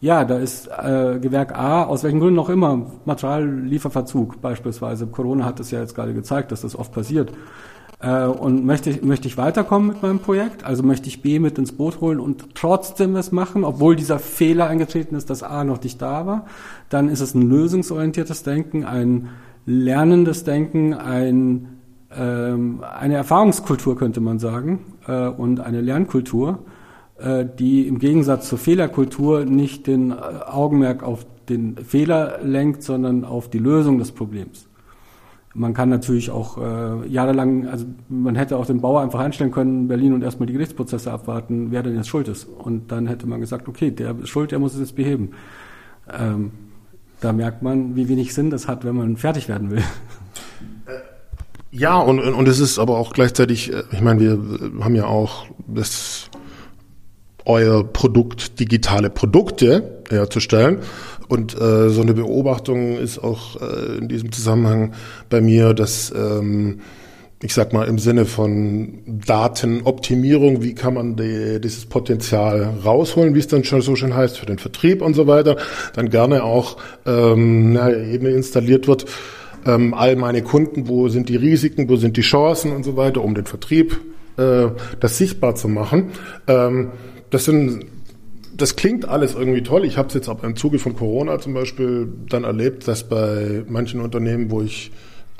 [0.00, 5.08] ja, da ist äh, Gewerk A, aus welchen Gründen auch immer, Materiallieferverzug beispielsweise.
[5.08, 7.32] Corona hat es ja jetzt gerade gezeigt, dass das oft passiert.
[8.00, 10.62] Äh, und möchte ich, möchte ich weiterkommen mit meinem Projekt?
[10.62, 14.68] Also möchte ich B mit ins Boot holen und trotzdem es machen, obwohl dieser Fehler
[14.68, 16.46] eingetreten ist, dass A noch nicht da war?
[16.90, 19.30] Dann ist es ein lösungsorientiertes Denken, ein
[19.68, 21.68] lernendes Denken, ein,
[22.10, 26.60] ähm, eine Erfahrungskultur könnte man sagen äh, und eine Lernkultur,
[27.18, 33.24] äh, die im Gegensatz zur Fehlerkultur nicht den äh, Augenmerk auf den Fehler lenkt, sondern
[33.24, 34.66] auf die Lösung des Problems.
[35.54, 39.82] Man kann natürlich auch äh, jahrelang, also man hätte auch den Bauer einfach einstellen können
[39.82, 42.44] in Berlin und erstmal die Gerichtsprozesse abwarten, wer denn jetzt schuld ist.
[42.44, 45.32] Und dann hätte man gesagt, okay, der ist schuld, der muss es jetzt beheben.
[46.10, 46.52] Ähm,
[47.20, 49.82] da merkt man, wie wenig Sinn das hat, wenn man fertig werden will.
[51.70, 55.46] Ja, und, und es ist aber auch gleichzeitig, äh, ich meine, wir haben ja auch
[55.66, 56.30] das
[57.44, 60.78] euer Produkt, digitale Produkte herzustellen.
[61.28, 64.94] Und äh, so eine Beobachtung ist auch äh, in diesem Zusammenhang
[65.28, 66.80] bei mir, dass ähm,
[67.40, 73.38] ich sag mal, im Sinne von Datenoptimierung, wie kann man die, dieses Potenzial rausholen, wie
[73.38, 75.56] es dann schon so schön heißt, für den Vertrieb und so weiter,
[75.94, 79.04] dann gerne auch ähm, na, Ebene installiert wird,
[79.66, 83.22] ähm, all meine Kunden, wo sind die Risiken, wo sind die Chancen und so weiter,
[83.22, 84.00] um den Vertrieb
[84.36, 86.10] äh, das sichtbar zu machen.
[86.48, 86.90] Ähm,
[87.30, 87.86] das sind
[88.56, 89.84] das klingt alles irgendwie toll.
[89.84, 93.62] Ich habe es jetzt auch im Zuge von Corona zum Beispiel dann erlebt, dass bei
[93.68, 94.90] manchen Unternehmen, wo ich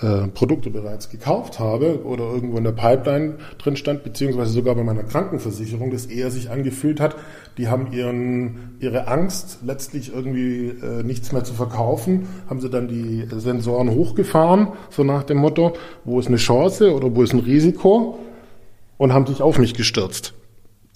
[0.01, 4.85] äh, Produkte bereits gekauft habe oder irgendwo in der Pipeline drin stand, beziehungsweise sogar bei
[4.85, 7.17] meiner Krankenversicherung, das eher sich angefühlt hat,
[7.57, 12.87] die haben ihren, ihre Angst, letztlich irgendwie äh, nichts mehr zu verkaufen, haben sie dann
[12.87, 15.73] die Sensoren hochgefahren, so nach dem Motto,
[16.05, 18.21] wo ist eine Chance oder wo ist ein Risiko
[18.99, 20.35] und haben sich auf mich gestürzt.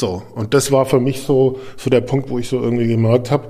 [0.01, 3.31] So, und das war für mich so, so der Punkt, wo ich so irgendwie gemerkt
[3.31, 3.49] habe,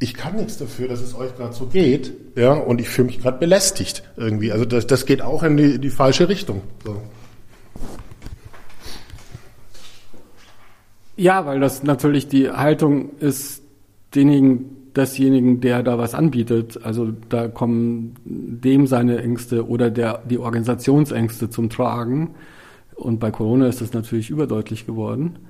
[0.00, 3.20] ich kann nichts dafür, dass es euch gerade so geht, ja, und ich fühle mich
[3.20, 4.50] gerade belästigt irgendwie.
[4.50, 6.62] Also das, das geht auch in die, die falsche Richtung.
[6.84, 7.02] So.
[11.16, 13.62] Ja, weil das natürlich die Haltung ist
[14.14, 16.80] denjenigen, desjenigen, der da was anbietet.
[16.82, 22.34] Also da kommen dem seine Ängste oder der, die Organisationsängste zum Tragen.
[22.94, 25.40] Und bei Corona ist das natürlich überdeutlich geworden.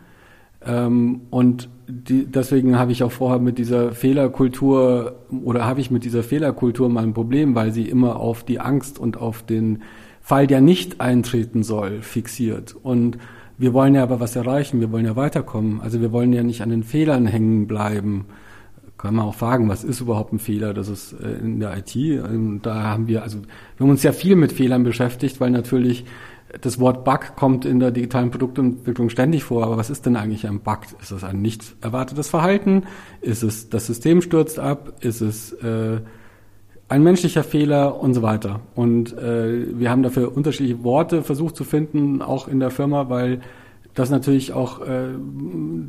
[0.66, 6.04] Ähm, und die, deswegen habe ich auch vorher mit dieser Fehlerkultur oder habe ich mit
[6.04, 9.82] dieser Fehlerkultur mal ein Problem, weil sie immer auf die Angst und auf den
[10.20, 12.76] Fall, der nicht eintreten soll, fixiert.
[12.82, 13.18] Und
[13.58, 15.80] wir wollen ja aber was erreichen, wir wollen ja weiterkommen.
[15.80, 18.26] Also wir wollen ja nicht an den Fehlern hängen bleiben.
[18.96, 20.74] Kann man auch fragen, was ist überhaupt ein Fehler?
[20.74, 21.94] Das ist äh, in der IT.
[21.96, 26.04] Ähm, da haben wir, also wir haben uns ja viel mit Fehlern beschäftigt, weil natürlich
[26.60, 30.46] das Wort Bug kommt in der digitalen Produktentwicklung ständig vor, aber was ist denn eigentlich
[30.46, 30.80] ein Bug?
[31.00, 32.84] Ist es ein nicht erwartetes Verhalten?
[33.20, 34.94] Ist es das System stürzt ab?
[35.00, 36.00] Ist es äh,
[36.88, 38.60] ein menschlicher Fehler und so weiter?
[38.74, 43.40] Und äh, wir haben dafür unterschiedliche Worte versucht zu finden, auch in der Firma, weil
[43.94, 45.08] das natürlich auch äh,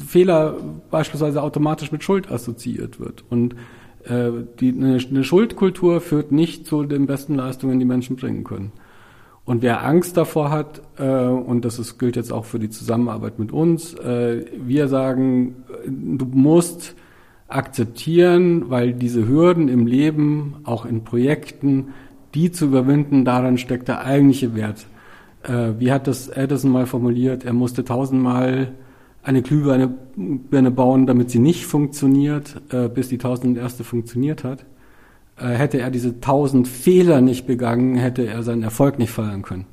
[0.05, 0.55] Fehler
[0.89, 3.23] beispielsweise automatisch mit Schuld assoziiert wird.
[3.29, 3.55] Und
[4.05, 8.71] äh, die, eine, eine Schuldkultur führt nicht zu den besten Leistungen, die Menschen bringen können.
[9.51, 13.37] Und wer Angst davor hat, äh, und das ist, gilt jetzt auch für die Zusammenarbeit
[13.37, 16.95] mit uns, äh, wir sagen, du musst
[17.49, 21.87] akzeptieren, weil diese Hürden im Leben, auch in Projekten,
[22.33, 24.85] die zu überwinden, daran steckt der eigentliche Wert.
[25.43, 27.43] Äh, wie hat das Edison mal formuliert?
[27.43, 28.71] Er musste tausendmal
[29.21, 34.63] eine Glühbirne bauen, damit sie nicht funktioniert, äh, bis die tausenderste funktioniert hat.
[35.41, 39.65] Äh, hätte er diese tausend Fehler nicht begangen, hätte er seinen Erfolg nicht feiern können.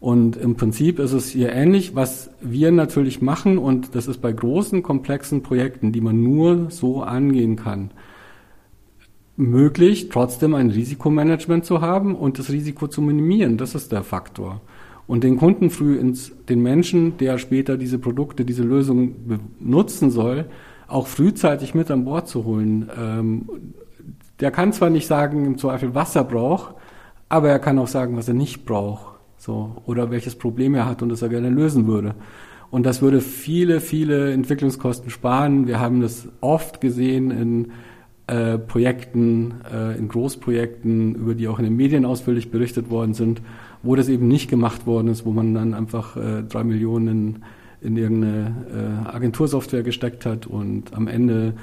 [0.00, 4.32] Und im Prinzip ist es hier ähnlich, was wir natürlich machen, und das ist bei
[4.32, 7.92] großen, komplexen Projekten, die man nur so angehen kann,
[9.36, 13.56] möglich, trotzdem ein Risikomanagement zu haben und das Risiko zu minimieren.
[13.56, 14.60] Das ist der Faktor.
[15.06, 20.46] Und den Kunden früh ins, den Menschen, der später diese Produkte, diese Lösungen nutzen soll,
[20.88, 22.90] auch frühzeitig mit an Bord zu holen.
[22.98, 23.48] Ähm,
[24.42, 26.74] der kann zwar nicht sagen, im Zweifel, was er braucht,
[27.28, 29.12] aber er kann auch sagen, was er nicht braucht.
[29.38, 32.14] So, oder welches Problem er hat und das er gerne lösen würde.
[32.70, 35.66] Und das würde viele, viele Entwicklungskosten sparen.
[35.66, 37.72] Wir haben das oft gesehen in
[38.26, 43.42] äh, Projekten, äh, in Großprojekten, über die auch in den Medien ausführlich berichtet worden sind,
[43.82, 47.42] wo das eben nicht gemacht worden ist, wo man dann einfach äh, drei Millionen in,
[47.80, 51.54] in irgendeine äh, Agentursoftware gesteckt hat und am Ende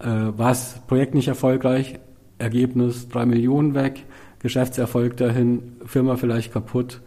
[0.00, 2.00] äh, war das Projekt nicht erfolgreich,
[2.38, 4.04] Ergebnis drei Millionen weg,
[4.40, 7.00] Geschäftserfolg dahin, Firma vielleicht kaputt.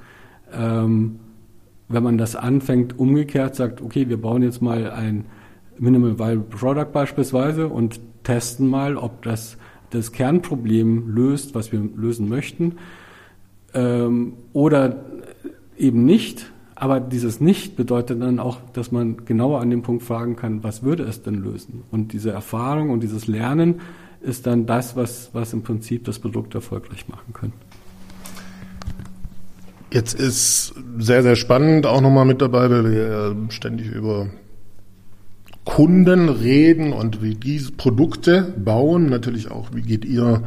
[0.53, 1.19] Ähm,
[1.87, 5.25] wenn man das anfängt, umgekehrt sagt, okay, wir bauen jetzt mal ein
[5.77, 9.57] Minimal Viable Product beispielsweise und testen mal, ob das
[9.89, 12.77] das Kernproblem löst, was wir lösen möchten,
[13.73, 15.03] ähm, oder
[15.77, 16.51] eben nicht.
[16.75, 20.81] Aber dieses Nicht bedeutet dann auch, dass man genauer an dem Punkt fragen kann, was
[20.81, 21.83] würde es denn lösen?
[21.91, 23.81] Und diese Erfahrung und dieses Lernen
[24.21, 27.53] ist dann das, was, was im Prinzip das Produkt erfolgreich machen kann.
[29.91, 34.27] Jetzt ist sehr, sehr spannend auch nochmal mit dabei, weil wir ständig über
[35.65, 39.09] Kunden reden und wie diese Produkte bauen.
[39.09, 40.43] Natürlich auch, wie geht ihr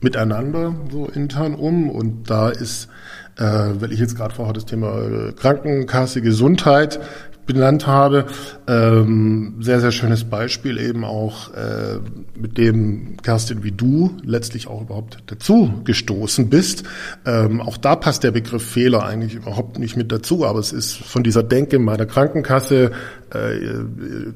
[0.00, 1.90] miteinander so intern um?
[1.90, 2.88] Und da ist,
[3.36, 7.00] äh, weil ich jetzt gerade vorher das Thema Krankenkasse, Gesundheit
[7.46, 8.26] benannt habe.
[8.66, 11.98] Ähm, sehr, sehr schönes Beispiel eben auch, äh,
[12.38, 16.84] mit dem Kerstin wie du letztlich auch überhaupt dazu gestoßen bist.
[17.26, 20.96] Ähm, auch da passt der Begriff Fehler eigentlich überhaupt nicht mit dazu, aber es ist
[20.96, 22.92] von dieser Denke meiner Krankenkasse
[23.34, 23.84] äh,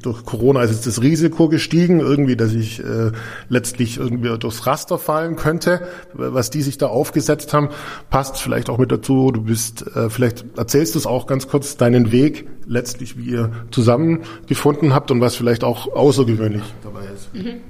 [0.03, 3.13] durch Corona ist jetzt das Risiko gestiegen, irgendwie, dass ich äh,
[3.49, 5.83] letztlich irgendwie durchs Raster fallen könnte,
[6.15, 7.69] was die sich da aufgesetzt haben,
[8.11, 9.31] passt vielleicht auch mit dazu.
[9.31, 13.51] Du bist, äh, vielleicht erzählst du es auch ganz kurz, deinen Weg letztlich, wie ihr
[13.71, 17.35] zusammengefunden habt und was vielleicht auch außergewöhnlich dabei ist.
[17.35, 17.61] Mhm.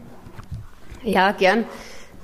[1.02, 1.64] Ja, gern.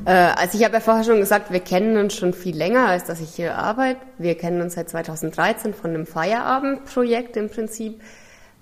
[0.04, 3.04] Äh, also ich habe ja vorher schon gesagt, wir kennen uns schon viel länger, als
[3.04, 4.00] dass ich hier arbeite.
[4.18, 8.00] Wir kennen uns seit 2013 von einem Feierabendprojekt im Prinzip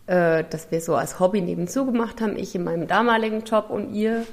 [0.06, 3.94] äh, das wir so als Hobby nebenzu gemacht haben, ich in meinem damaligen Job und
[3.94, 4.24] ihr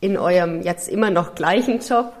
[0.00, 2.12] in eurem jetzt immer noch gleichen Job.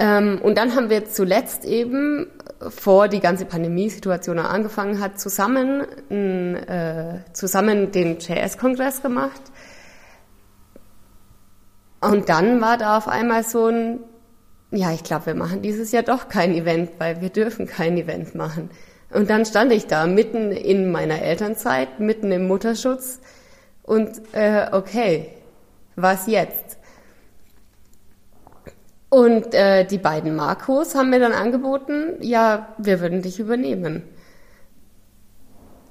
[0.00, 2.26] Ähm, und dann haben wir zuletzt eben,
[2.68, 9.40] vor die ganze Pandemiesituation angefangen hat, zusammen, äh, zusammen den JS-Kongress gemacht.
[12.00, 14.00] Und dann war da auf einmal so ein,
[14.70, 18.34] ja, ich glaube, wir machen dieses Jahr doch kein Event, weil wir dürfen kein Event
[18.34, 18.70] machen.
[19.10, 23.20] Und dann stand ich da mitten in meiner Elternzeit, mitten im Mutterschutz
[23.82, 25.30] und äh, okay,
[25.96, 26.78] was jetzt?
[29.10, 34.04] Und äh, die beiden Marcos haben mir dann angeboten, ja, wir würden dich übernehmen.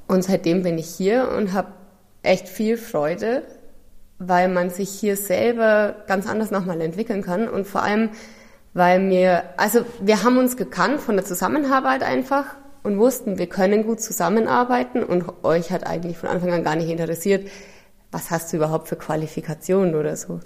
[0.07, 1.73] Und seitdem bin ich hier und habe
[2.23, 3.43] echt viel Freude,
[4.19, 8.09] weil man sich hier selber ganz anders nochmal entwickeln kann und vor allem,
[8.73, 13.83] weil mir, also wir haben uns gekannt von der Zusammenarbeit einfach und wussten, wir können
[13.83, 17.49] gut zusammenarbeiten und euch hat eigentlich von Anfang an gar nicht interessiert,
[18.11, 20.39] was hast du überhaupt für Qualifikationen oder so.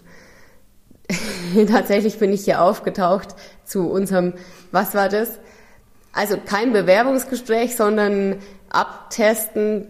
[1.69, 3.35] Tatsächlich bin ich hier aufgetaucht
[3.65, 4.33] zu unserem,
[4.71, 5.39] was war das?
[6.11, 8.37] Also kein Bewerbungsgespräch, sondern
[8.69, 9.87] Abtesten,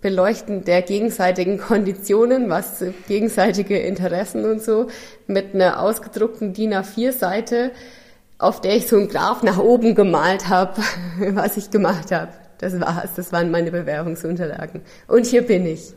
[0.00, 4.88] Beleuchten der gegenseitigen Konditionen, was gegenseitige Interessen und so,
[5.26, 7.72] mit einer ausgedruckten DIN A4-Seite,
[8.38, 10.80] auf der ich so einen Graph nach oben gemalt habe,
[11.32, 12.32] was ich gemacht habe.
[12.58, 14.80] Das war's, das waren meine Bewerbungsunterlagen.
[15.08, 15.92] Und hier bin ich.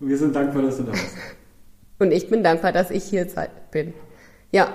[0.00, 1.16] Wir sind dankbar, dass du da bist.
[1.98, 3.26] Und ich bin dankbar, dass ich hier
[3.70, 3.92] bin.
[4.52, 4.68] Ja,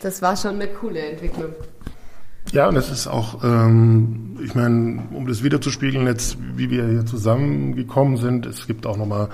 [0.00, 1.52] das war schon eine coole Entwicklung.
[2.52, 7.04] Ja, und es ist auch, ähm, ich meine, um das wiederzuspiegeln, jetzt, wie wir hier
[7.04, 9.28] zusammengekommen sind, es gibt auch nochmal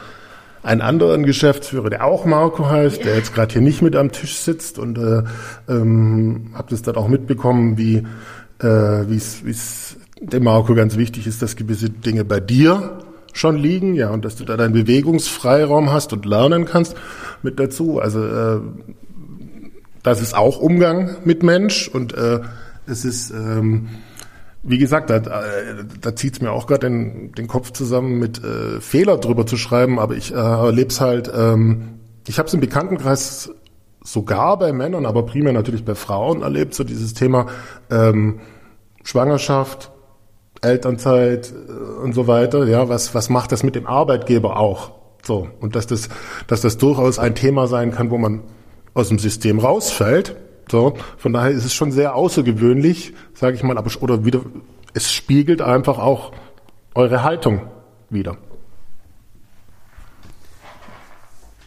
[0.62, 3.04] einen anderen Geschäftsführer, der auch Marco heißt, ja.
[3.04, 5.22] der jetzt gerade hier nicht mit am Tisch sitzt und äh,
[5.68, 8.04] ähm, habe das dann auch mitbekommen, wie
[8.62, 12.98] äh, es dem Marco ganz wichtig ist, dass gewisse Dinge bei dir
[13.34, 16.96] schon liegen, ja, und dass du da deinen Bewegungsfreiraum hast und lernen kannst
[17.42, 18.00] mit dazu.
[18.00, 18.60] Also äh,
[20.02, 22.40] das ist auch Umgang mit Mensch und äh,
[22.86, 23.88] es ist, ähm,
[24.62, 28.80] wie gesagt, da, da zieht es mir auch gerade den, den Kopf zusammen, mit äh,
[28.80, 32.60] Fehler drüber zu schreiben, aber ich äh, erlebe es halt, ähm, ich habe es im
[32.60, 33.50] Bekanntenkreis
[34.02, 37.46] sogar bei Männern, aber primär natürlich bei Frauen erlebt, so dieses Thema
[37.90, 38.40] ähm,
[39.02, 39.90] Schwangerschaft,
[40.64, 44.92] Elternzeit äh, und so weiter, ja, was, was macht das mit dem Arbeitgeber auch?
[45.22, 46.08] So, und dass das,
[46.46, 48.42] dass das durchaus ein Thema sein kann, wo man
[48.92, 50.36] aus dem System rausfällt.
[50.70, 54.40] So, von daher ist es schon sehr außergewöhnlich, sage ich mal, aber oder wieder,
[54.94, 56.32] es spiegelt einfach auch
[56.94, 57.62] eure Haltung
[58.10, 58.36] wieder.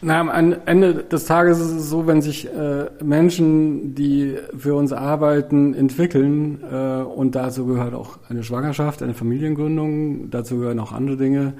[0.00, 4.92] Na, am Ende des Tages ist es so, wenn sich äh, Menschen, die für uns
[4.92, 11.16] arbeiten, entwickeln, äh, und dazu gehört auch eine Schwangerschaft, eine Familiengründung, dazu gehören auch andere
[11.16, 11.54] Dinge,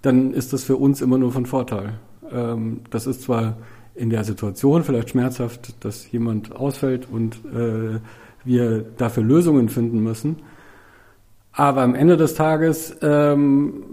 [0.00, 1.94] dann ist das für uns immer nur von Vorteil.
[2.32, 3.58] Ähm, das ist zwar
[3.94, 8.00] in der Situation vielleicht schmerzhaft, dass jemand ausfällt und äh,
[8.44, 10.36] wir dafür Lösungen finden müssen,
[11.52, 13.84] aber am Ende des Tages ähm,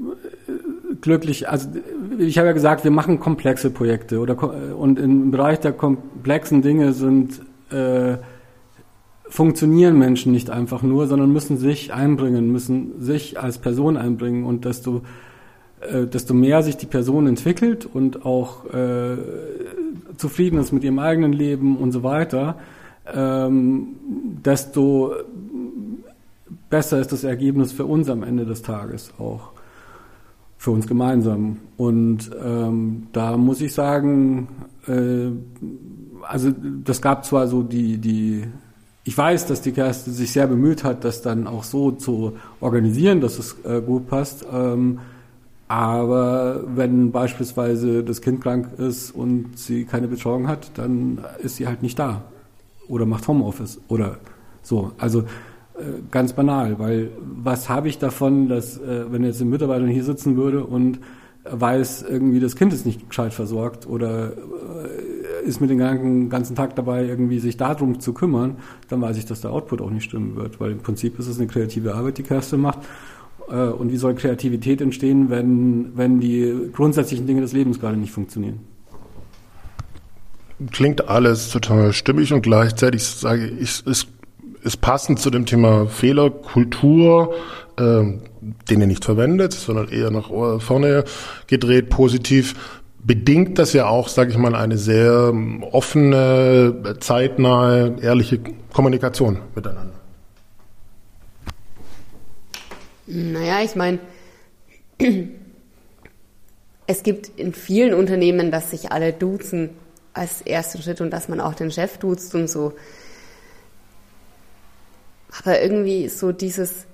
[1.01, 1.69] glücklich, also
[2.17, 4.37] ich habe ja gesagt, wir machen komplexe Projekte oder
[4.77, 7.41] und im Bereich der komplexen Dinge sind
[7.71, 8.17] äh,
[9.27, 14.65] funktionieren Menschen nicht einfach nur, sondern müssen sich einbringen, müssen sich als Person einbringen und
[14.65, 15.01] desto
[15.81, 19.17] äh, desto mehr sich die Person entwickelt und auch äh,
[20.17, 22.57] zufrieden ist mit ihrem eigenen Leben und so weiter,
[23.11, 23.95] ähm,
[24.45, 25.13] desto
[26.69, 29.53] besser ist das Ergebnis für uns am Ende des Tages auch
[30.61, 31.57] für uns gemeinsam.
[31.75, 34.47] Und ähm, da muss ich sagen,
[34.87, 35.31] äh,
[36.21, 36.51] also
[36.83, 38.43] das gab zwar so die, die,
[39.03, 43.21] ich weiß, dass die Kerstin sich sehr bemüht hat, das dann auch so zu organisieren,
[43.21, 44.45] dass es äh, gut passt.
[44.53, 44.99] Ähm,
[45.67, 51.65] aber wenn beispielsweise das Kind krank ist und sie keine Betreuung hat, dann ist sie
[51.65, 52.21] halt nicht da
[52.87, 54.17] oder macht Homeoffice oder
[54.61, 54.91] so.
[54.99, 55.23] Also
[56.11, 60.37] ganz banal, weil was habe ich davon, dass äh, wenn jetzt ein Mitarbeiter hier sitzen
[60.37, 60.99] würde und
[61.43, 65.79] weiß, irgendwie das Kind ist nicht gescheit versorgt oder äh, ist mit dem
[66.29, 68.57] ganzen Tag dabei, irgendwie sich darum zu kümmern,
[68.89, 71.39] dann weiß ich, dass der Output auch nicht stimmen wird, weil im Prinzip ist es
[71.39, 72.79] eine kreative Arbeit, die Kerstin macht.
[73.47, 78.59] Und wie soll Kreativität entstehen, wenn, wenn die grundsätzlichen Dinge des Lebens gerade nicht funktionieren?
[80.71, 84.07] Klingt alles total stimmig und gleichzeitig sage ich, ist
[84.63, 87.35] ist passend zu dem Thema Fehlerkultur,
[87.77, 88.03] äh,
[88.69, 90.29] den ihr nicht verwendet, sondern eher nach
[90.61, 91.03] vorne
[91.47, 92.55] gedreht, positiv.
[93.03, 95.33] Bedingt das ja auch, sage ich mal, eine sehr
[95.71, 98.39] offene, zeitnahe, ehrliche
[98.73, 99.93] Kommunikation miteinander.
[103.07, 103.99] Naja, ich meine,
[106.87, 109.71] es gibt in vielen Unternehmen, dass sich alle duzen
[110.13, 112.73] als ersten Schritt und dass man auch den Chef duzt und so.
[115.39, 116.85] Aber irgendwie so dieses,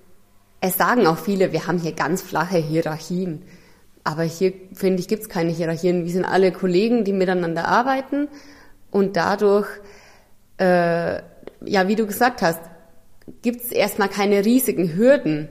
[0.61, 3.43] es sagen auch viele, wir haben hier ganz flache Hierarchien.
[4.03, 6.05] Aber hier, finde ich, gibt es keine Hierarchien.
[6.05, 8.27] Wir sind alle Kollegen, die miteinander arbeiten
[8.91, 9.67] und dadurch,
[10.59, 11.17] äh,
[11.65, 12.59] ja, wie du gesagt hast,
[13.41, 15.49] gibt es erstmal keine riesigen Hürden,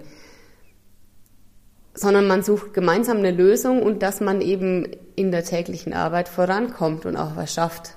[1.94, 7.06] sondern man sucht gemeinsam eine Lösung und dass man eben in der täglichen Arbeit vorankommt
[7.06, 7.96] und auch was schafft.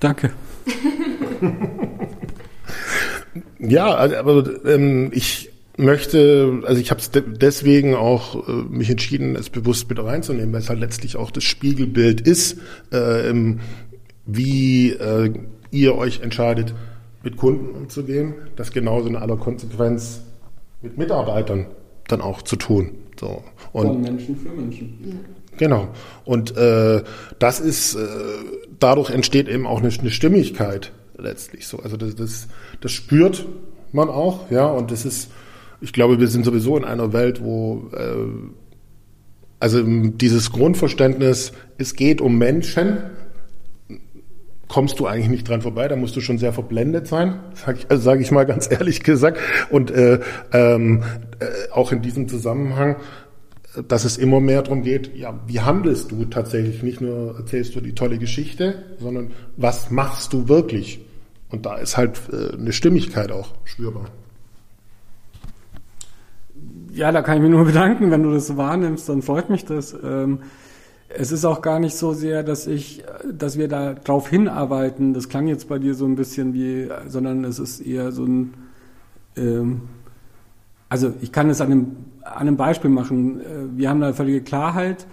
[0.00, 0.32] Danke.
[3.58, 8.90] ja, also, aber ähm, ich möchte, also ich habe es de deswegen auch äh, mich
[8.90, 12.58] entschieden, es bewusst mit reinzunehmen, weil es halt letztlich auch das Spiegelbild ist,
[12.90, 13.32] äh,
[14.26, 15.32] wie äh,
[15.70, 16.74] ihr euch entscheidet,
[17.22, 20.22] mit Kunden umzugehen, das genauso in aller Konsequenz
[20.82, 21.66] mit Mitarbeitern
[22.08, 22.90] dann auch zu tun.
[23.18, 23.42] So.
[23.72, 24.98] Und Von Menschen für Menschen.
[25.04, 25.14] Ja.
[25.58, 25.88] Genau.
[26.24, 27.02] Und äh,
[27.38, 28.06] das ist, äh,
[28.78, 31.78] dadurch entsteht eben auch eine, eine Stimmigkeit letztlich so.
[31.78, 32.48] Also das, das,
[32.80, 33.46] das spürt
[33.92, 35.30] man auch, ja, und das ist,
[35.80, 38.26] ich glaube, wir sind sowieso in einer Welt, wo äh,
[39.60, 42.98] also dieses Grundverständnis, es geht um Menschen,
[44.66, 47.90] kommst du eigentlich nicht dran vorbei, da musst du schon sehr verblendet sein, sage ich,
[47.90, 49.38] also sag ich mal ganz ehrlich gesagt.
[49.70, 50.18] Und äh,
[50.52, 51.04] ähm,
[51.40, 52.96] äh, auch in diesem Zusammenhang
[53.88, 56.82] dass es immer mehr darum geht, ja, wie handelst du tatsächlich?
[56.82, 61.00] Nicht nur erzählst du die tolle Geschichte, sondern was machst du wirklich?
[61.50, 64.06] Und da ist halt äh, eine Stimmigkeit auch spürbar.
[66.92, 69.64] Ja, da kann ich mich nur bedanken, wenn du das so wahrnimmst, dann freut mich
[69.64, 69.96] das.
[70.02, 70.40] Ähm,
[71.08, 75.14] es ist auch gar nicht so sehr, dass ich, dass wir da drauf hinarbeiten.
[75.14, 78.54] Das klang jetzt bei dir so ein bisschen wie, sondern es ist eher so ein,
[79.36, 79.82] ähm,
[80.88, 83.40] also ich kann es an einem an einem Beispiel machen.
[83.40, 83.44] Äh,
[83.76, 85.06] wir haben da völlige Klarheit.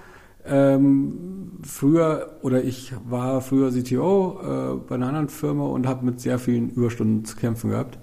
[0.46, 6.20] Ähm, früher, oder ich war früher CTO äh, bei einer anderen Firma und habe mit
[6.20, 8.00] sehr vielen Überstunden zu kämpfen gehabt.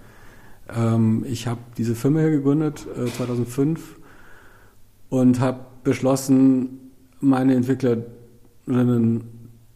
[0.74, 3.96] Ähm, ich habe diese Firma hier gegründet, äh, 2005,
[5.08, 6.80] und habe beschlossen,
[7.20, 9.24] meine Entwicklerinnen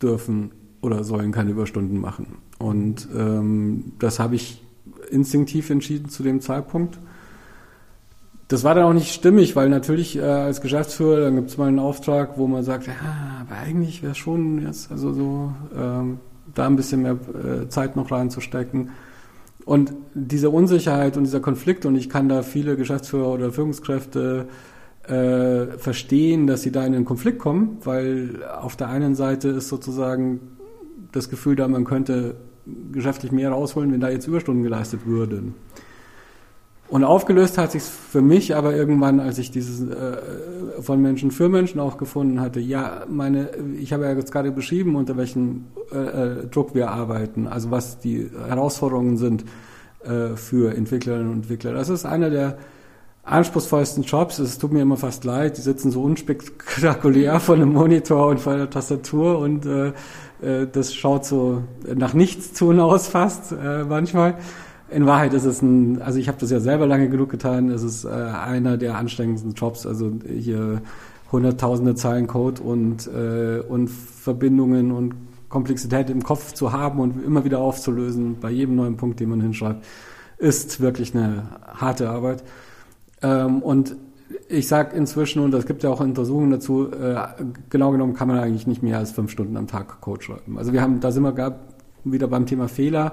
[0.03, 0.51] dürfen
[0.83, 2.39] oder sollen keine Überstunden machen.
[2.59, 4.63] Und ähm, das habe ich
[5.11, 6.99] instinktiv entschieden zu dem Zeitpunkt
[8.51, 11.69] das war dann auch nicht stimmig, weil natürlich äh, als Geschäftsführer, dann gibt es mal
[11.69, 12.95] einen Auftrag, wo man sagt, ja,
[13.43, 16.19] aber eigentlich wäre schon jetzt also so ähm,
[16.53, 18.91] da ein bisschen mehr äh, Zeit noch reinzustecken.
[19.65, 24.49] Und diese Unsicherheit und dieser Konflikt, und ich kann da viele Geschäftsführer oder Führungskräfte
[25.07, 29.69] äh, verstehen, dass sie da in einen Konflikt kommen, weil auf der einen Seite ist
[29.69, 30.41] sozusagen
[31.13, 32.35] das Gefühl da, man könnte
[32.91, 35.55] geschäftlich mehr rausholen, wenn da jetzt Überstunden geleistet würden.
[36.91, 40.17] Und aufgelöst hat sich für mich aber irgendwann, als ich dieses äh,
[40.83, 42.59] von Menschen für Menschen auch gefunden hatte.
[42.59, 47.47] Ja, meine, ich habe ja jetzt gerade beschrieben, unter welchem äh, äh, Druck wir arbeiten,
[47.47, 49.45] also was die Herausforderungen sind
[50.03, 51.75] äh, für Entwicklerinnen und Entwickler.
[51.75, 52.59] Das ist einer der
[53.23, 54.41] anspruchsvollsten Jobs.
[54.41, 55.59] Es tut mir immer fast leid.
[55.59, 59.93] Die sitzen so unspektakulär vor einem Monitor und vor der Tastatur und äh,
[60.43, 61.63] äh, das schaut so
[61.95, 63.55] nach nichts tun aus fast
[63.89, 64.39] manchmal.
[64.91, 67.83] In Wahrheit ist es ein, also ich habe das ja selber lange genug getan, es
[67.83, 70.83] ist äh, einer der anstrengendsten Jobs, also hier
[71.31, 75.15] hunderttausende Zeilen Code und, äh, und Verbindungen und
[75.49, 79.41] Komplexität im Kopf zu haben und immer wieder aufzulösen bei jedem neuen Punkt, den man
[79.41, 79.85] hinschreibt,
[80.39, 82.43] ist wirklich eine harte Arbeit.
[83.23, 83.95] Ähm, und
[84.49, 87.17] ich sage inzwischen, und es gibt ja auch Untersuchungen dazu, äh,
[87.69, 90.59] genau genommen kann man eigentlich nicht mehr als fünf Stunden am Tag Code schreiben.
[90.59, 91.61] Also wir haben, da sind wir gar
[92.03, 93.13] wieder beim Thema Fehler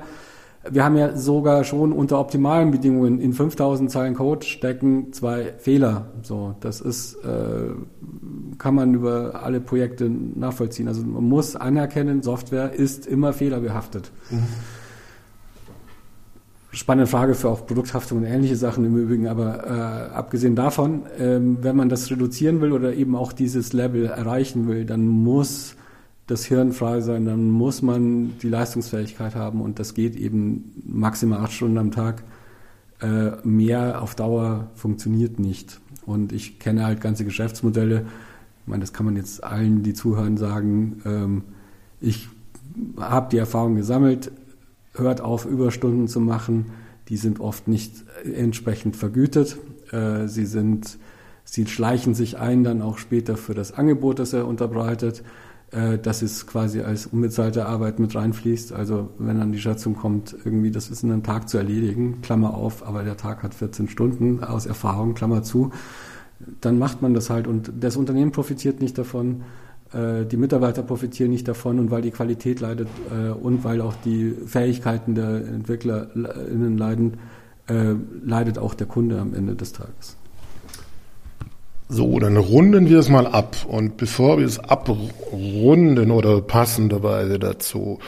[0.71, 6.07] wir haben ja sogar schon unter optimalen Bedingungen in 5000 Zeilen Code stecken zwei Fehler.
[6.23, 7.69] So, das ist, äh,
[8.57, 10.87] kann man über alle Projekte nachvollziehen.
[10.87, 14.11] Also man muss anerkennen, Software ist immer fehlerbehaftet.
[14.29, 14.43] Mhm.
[16.71, 21.57] Spannende Frage für auch Produkthaftung und ähnliche Sachen im Übrigen, aber äh, abgesehen davon, ähm,
[21.61, 25.76] wenn man das reduzieren will oder eben auch dieses Level erreichen will, dann muss
[26.27, 31.39] das Hirn frei sein, dann muss man die Leistungsfähigkeit haben und das geht eben maximal
[31.39, 32.23] acht Stunden am Tag.
[33.01, 35.79] Äh, mehr auf Dauer funktioniert nicht.
[36.05, 38.05] Und ich kenne halt ganze Geschäftsmodelle.
[38.61, 41.01] Ich meine, das kann man jetzt allen, die zuhören, sagen.
[41.05, 41.43] Ähm,
[42.01, 42.27] ich
[42.97, 44.31] habe die Erfahrung gesammelt,
[44.93, 46.67] hört auf, Überstunden zu machen.
[47.07, 49.57] Die sind oft nicht entsprechend vergütet.
[49.91, 50.97] Äh, sie sind,
[51.45, 55.23] sie schleichen sich ein dann auch später für das Angebot, das er unterbreitet
[55.71, 58.73] äh, dass es quasi als unbezahlte Arbeit mit reinfließt.
[58.73, 62.53] Also wenn dann die Schätzung kommt, irgendwie das ist in einem Tag zu erledigen, Klammer
[62.53, 65.71] auf, aber der Tag hat 14 Stunden aus Erfahrung, Klammer zu,
[66.61, 69.43] dann macht man das halt und das Unternehmen profitiert nicht davon
[69.93, 73.95] Äh, die Mitarbeiter profitieren nicht davon und weil die Qualität leidet äh, und weil auch
[74.03, 77.17] die Fähigkeiten der EntwicklerInnen leiden,
[78.23, 80.15] leidet auch der Kunde am Ende des Tages.
[81.89, 83.55] So, dann runden wir es mal ab.
[83.67, 87.99] Und bevor wir es abrunden oder passenderweise dazu,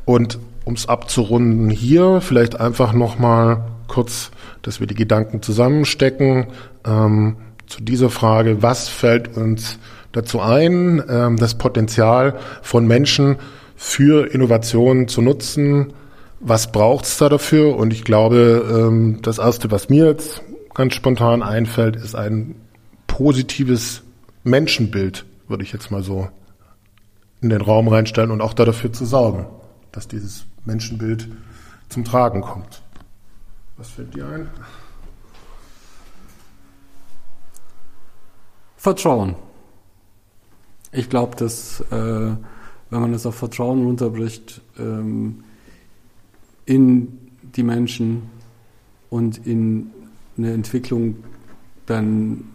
[0.05, 6.47] Und um es abzurunden hier, vielleicht einfach nochmal kurz, dass wir die Gedanken zusammenstecken
[6.85, 7.35] ähm,
[7.67, 9.79] zu dieser Frage, was fällt uns
[10.11, 13.37] dazu ein, ähm, das Potenzial von Menschen
[13.75, 15.93] für Innovationen zu nutzen,
[16.41, 17.77] was braucht's da dafür?
[17.77, 20.41] Und ich glaube, ähm, das Erste, was mir jetzt
[20.73, 22.55] ganz spontan einfällt, ist ein
[23.07, 24.01] positives
[24.43, 26.27] Menschenbild, würde ich jetzt mal so
[27.41, 29.45] in den Raum reinstellen und auch da dafür zu sorgen,
[29.91, 31.27] dass dieses Menschenbild
[31.89, 32.81] zum Tragen kommt.
[33.77, 34.49] Was fällt dir ein?
[38.77, 39.35] Vertrauen.
[40.91, 45.43] Ich glaube, dass, äh, wenn man es auf Vertrauen runterbricht, ähm,
[46.65, 47.17] in
[47.55, 48.23] die Menschen
[49.09, 49.91] und in
[50.37, 51.15] eine Entwicklung,
[51.85, 52.45] dann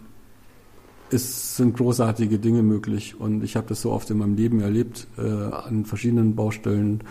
[1.11, 3.18] ist, sind großartige Dinge möglich.
[3.18, 7.02] Und ich habe das so oft in meinem Leben erlebt, äh, an verschiedenen Baustellen,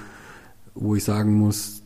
[0.73, 1.83] wo ich sagen muss,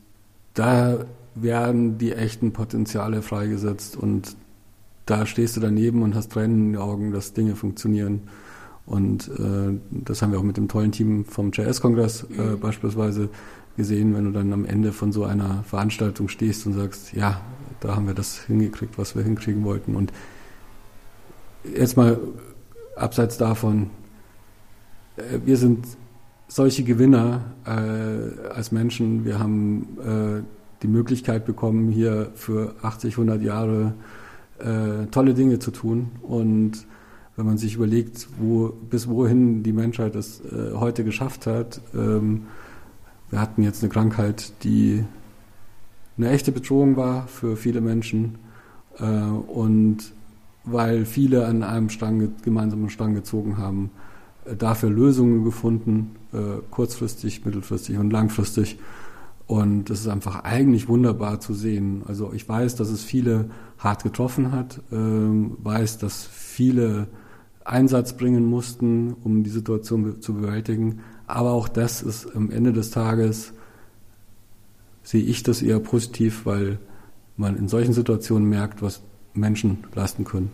[0.53, 1.05] da
[1.35, 4.35] werden die echten Potenziale freigesetzt und
[5.05, 8.21] da stehst du daneben und hast Tränen in den Augen, dass Dinge funktionieren.
[8.85, 13.29] Und äh, das haben wir auch mit dem tollen Team vom JS-Kongress äh, beispielsweise
[13.79, 17.39] gesehen, wenn du dann am Ende von so einer Veranstaltung stehst und sagst, ja,
[17.79, 19.95] da haben wir das hingekriegt, was wir hinkriegen wollten.
[19.95, 20.11] Und
[21.63, 22.19] jetzt mal
[22.97, 23.89] abseits davon,
[25.15, 25.85] äh, wir sind
[26.49, 29.23] solche Gewinner äh, als Menschen.
[29.23, 30.43] Wir haben äh,
[30.83, 33.93] die Möglichkeit bekommen, hier für 80, 100 Jahre
[34.59, 36.11] äh, tolle Dinge zu tun.
[36.21, 36.85] Und
[37.37, 42.47] wenn man sich überlegt, wo, bis wohin die Menschheit es äh, heute geschafft hat, ähm,
[43.29, 45.03] wir hatten jetzt eine Krankheit, die
[46.17, 48.35] eine echte Bedrohung war für viele Menschen.
[48.97, 50.13] Äh, und
[50.65, 53.91] weil viele an einem Strang, gemeinsamen Strang gezogen haben,
[54.45, 58.77] äh, dafür Lösungen gefunden, äh, kurzfristig, mittelfristig und langfristig.
[59.47, 62.03] Und das ist einfach eigentlich wunderbar zu sehen.
[62.07, 63.49] Also ich weiß, dass es viele
[63.79, 67.07] hart getroffen hat, ähm, weiß, dass viele
[67.65, 70.99] Einsatz bringen mussten, um die Situation zu bewältigen.
[71.29, 73.53] Aber auch das ist am Ende des Tages,
[75.03, 76.79] sehe ich das eher positiv, weil
[77.37, 79.01] man in solchen Situationen merkt, was
[79.35, 80.51] Menschen leisten können.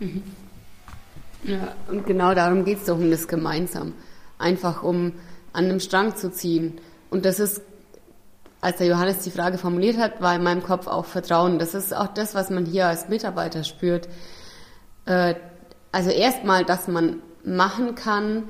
[0.00, 0.22] Mhm.
[1.44, 3.92] Ja, und genau darum geht es doch um das gemeinsam.
[4.38, 5.12] Einfach um
[5.52, 6.80] an einem Strang zu ziehen.
[7.10, 7.60] Und das ist,
[8.62, 11.58] als der Johannes die Frage formuliert hat, war in meinem Kopf auch Vertrauen.
[11.58, 14.08] Das ist auch das, was man hier als Mitarbeiter spürt.
[15.04, 15.34] Äh,
[15.92, 18.44] also erstmal, dass man machen kann,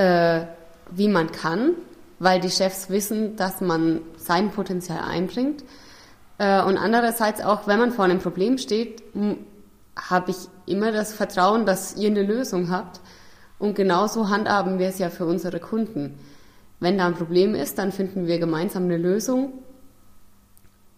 [0.00, 0.46] äh,
[0.90, 1.74] wie man kann,
[2.18, 5.62] weil die Chefs wissen, dass man sein Potenzial einbringt.
[6.38, 9.02] Äh, und andererseits auch, wenn man vor einem Problem steht,
[9.96, 10.36] habe ich
[10.66, 13.00] immer das Vertrauen, dass ihr eine Lösung habt.
[13.58, 16.18] Und genauso handhaben wir es ja für unsere Kunden.
[16.78, 19.52] Wenn da ein Problem ist, dann finden wir gemeinsam eine Lösung,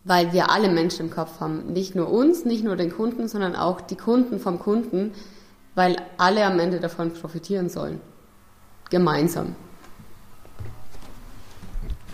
[0.04, 1.72] weil wir alle Menschen im Kopf haben.
[1.72, 5.12] Nicht nur uns, nicht nur den Kunden, sondern auch die Kunden vom Kunden,
[5.74, 8.00] weil alle am Ende davon profitieren sollen
[8.92, 9.56] gemeinsam.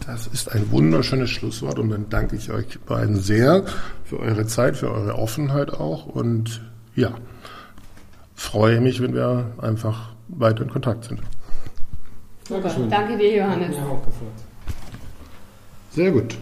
[0.07, 3.67] Das ist ein wunderschönes Schlusswort und dann danke ich euch beiden sehr
[4.05, 6.63] für eure Zeit, für eure Offenheit auch und
[6.95, 7.13] ja,
[8.35, 11.21] freue mich, wenn wir einfach weiter in Kontakt sind.
[12.49, 12.71] Super.
[12.89, 13.77] Danke dir, Johannes.
[15.91, 16.39] Sehr gut.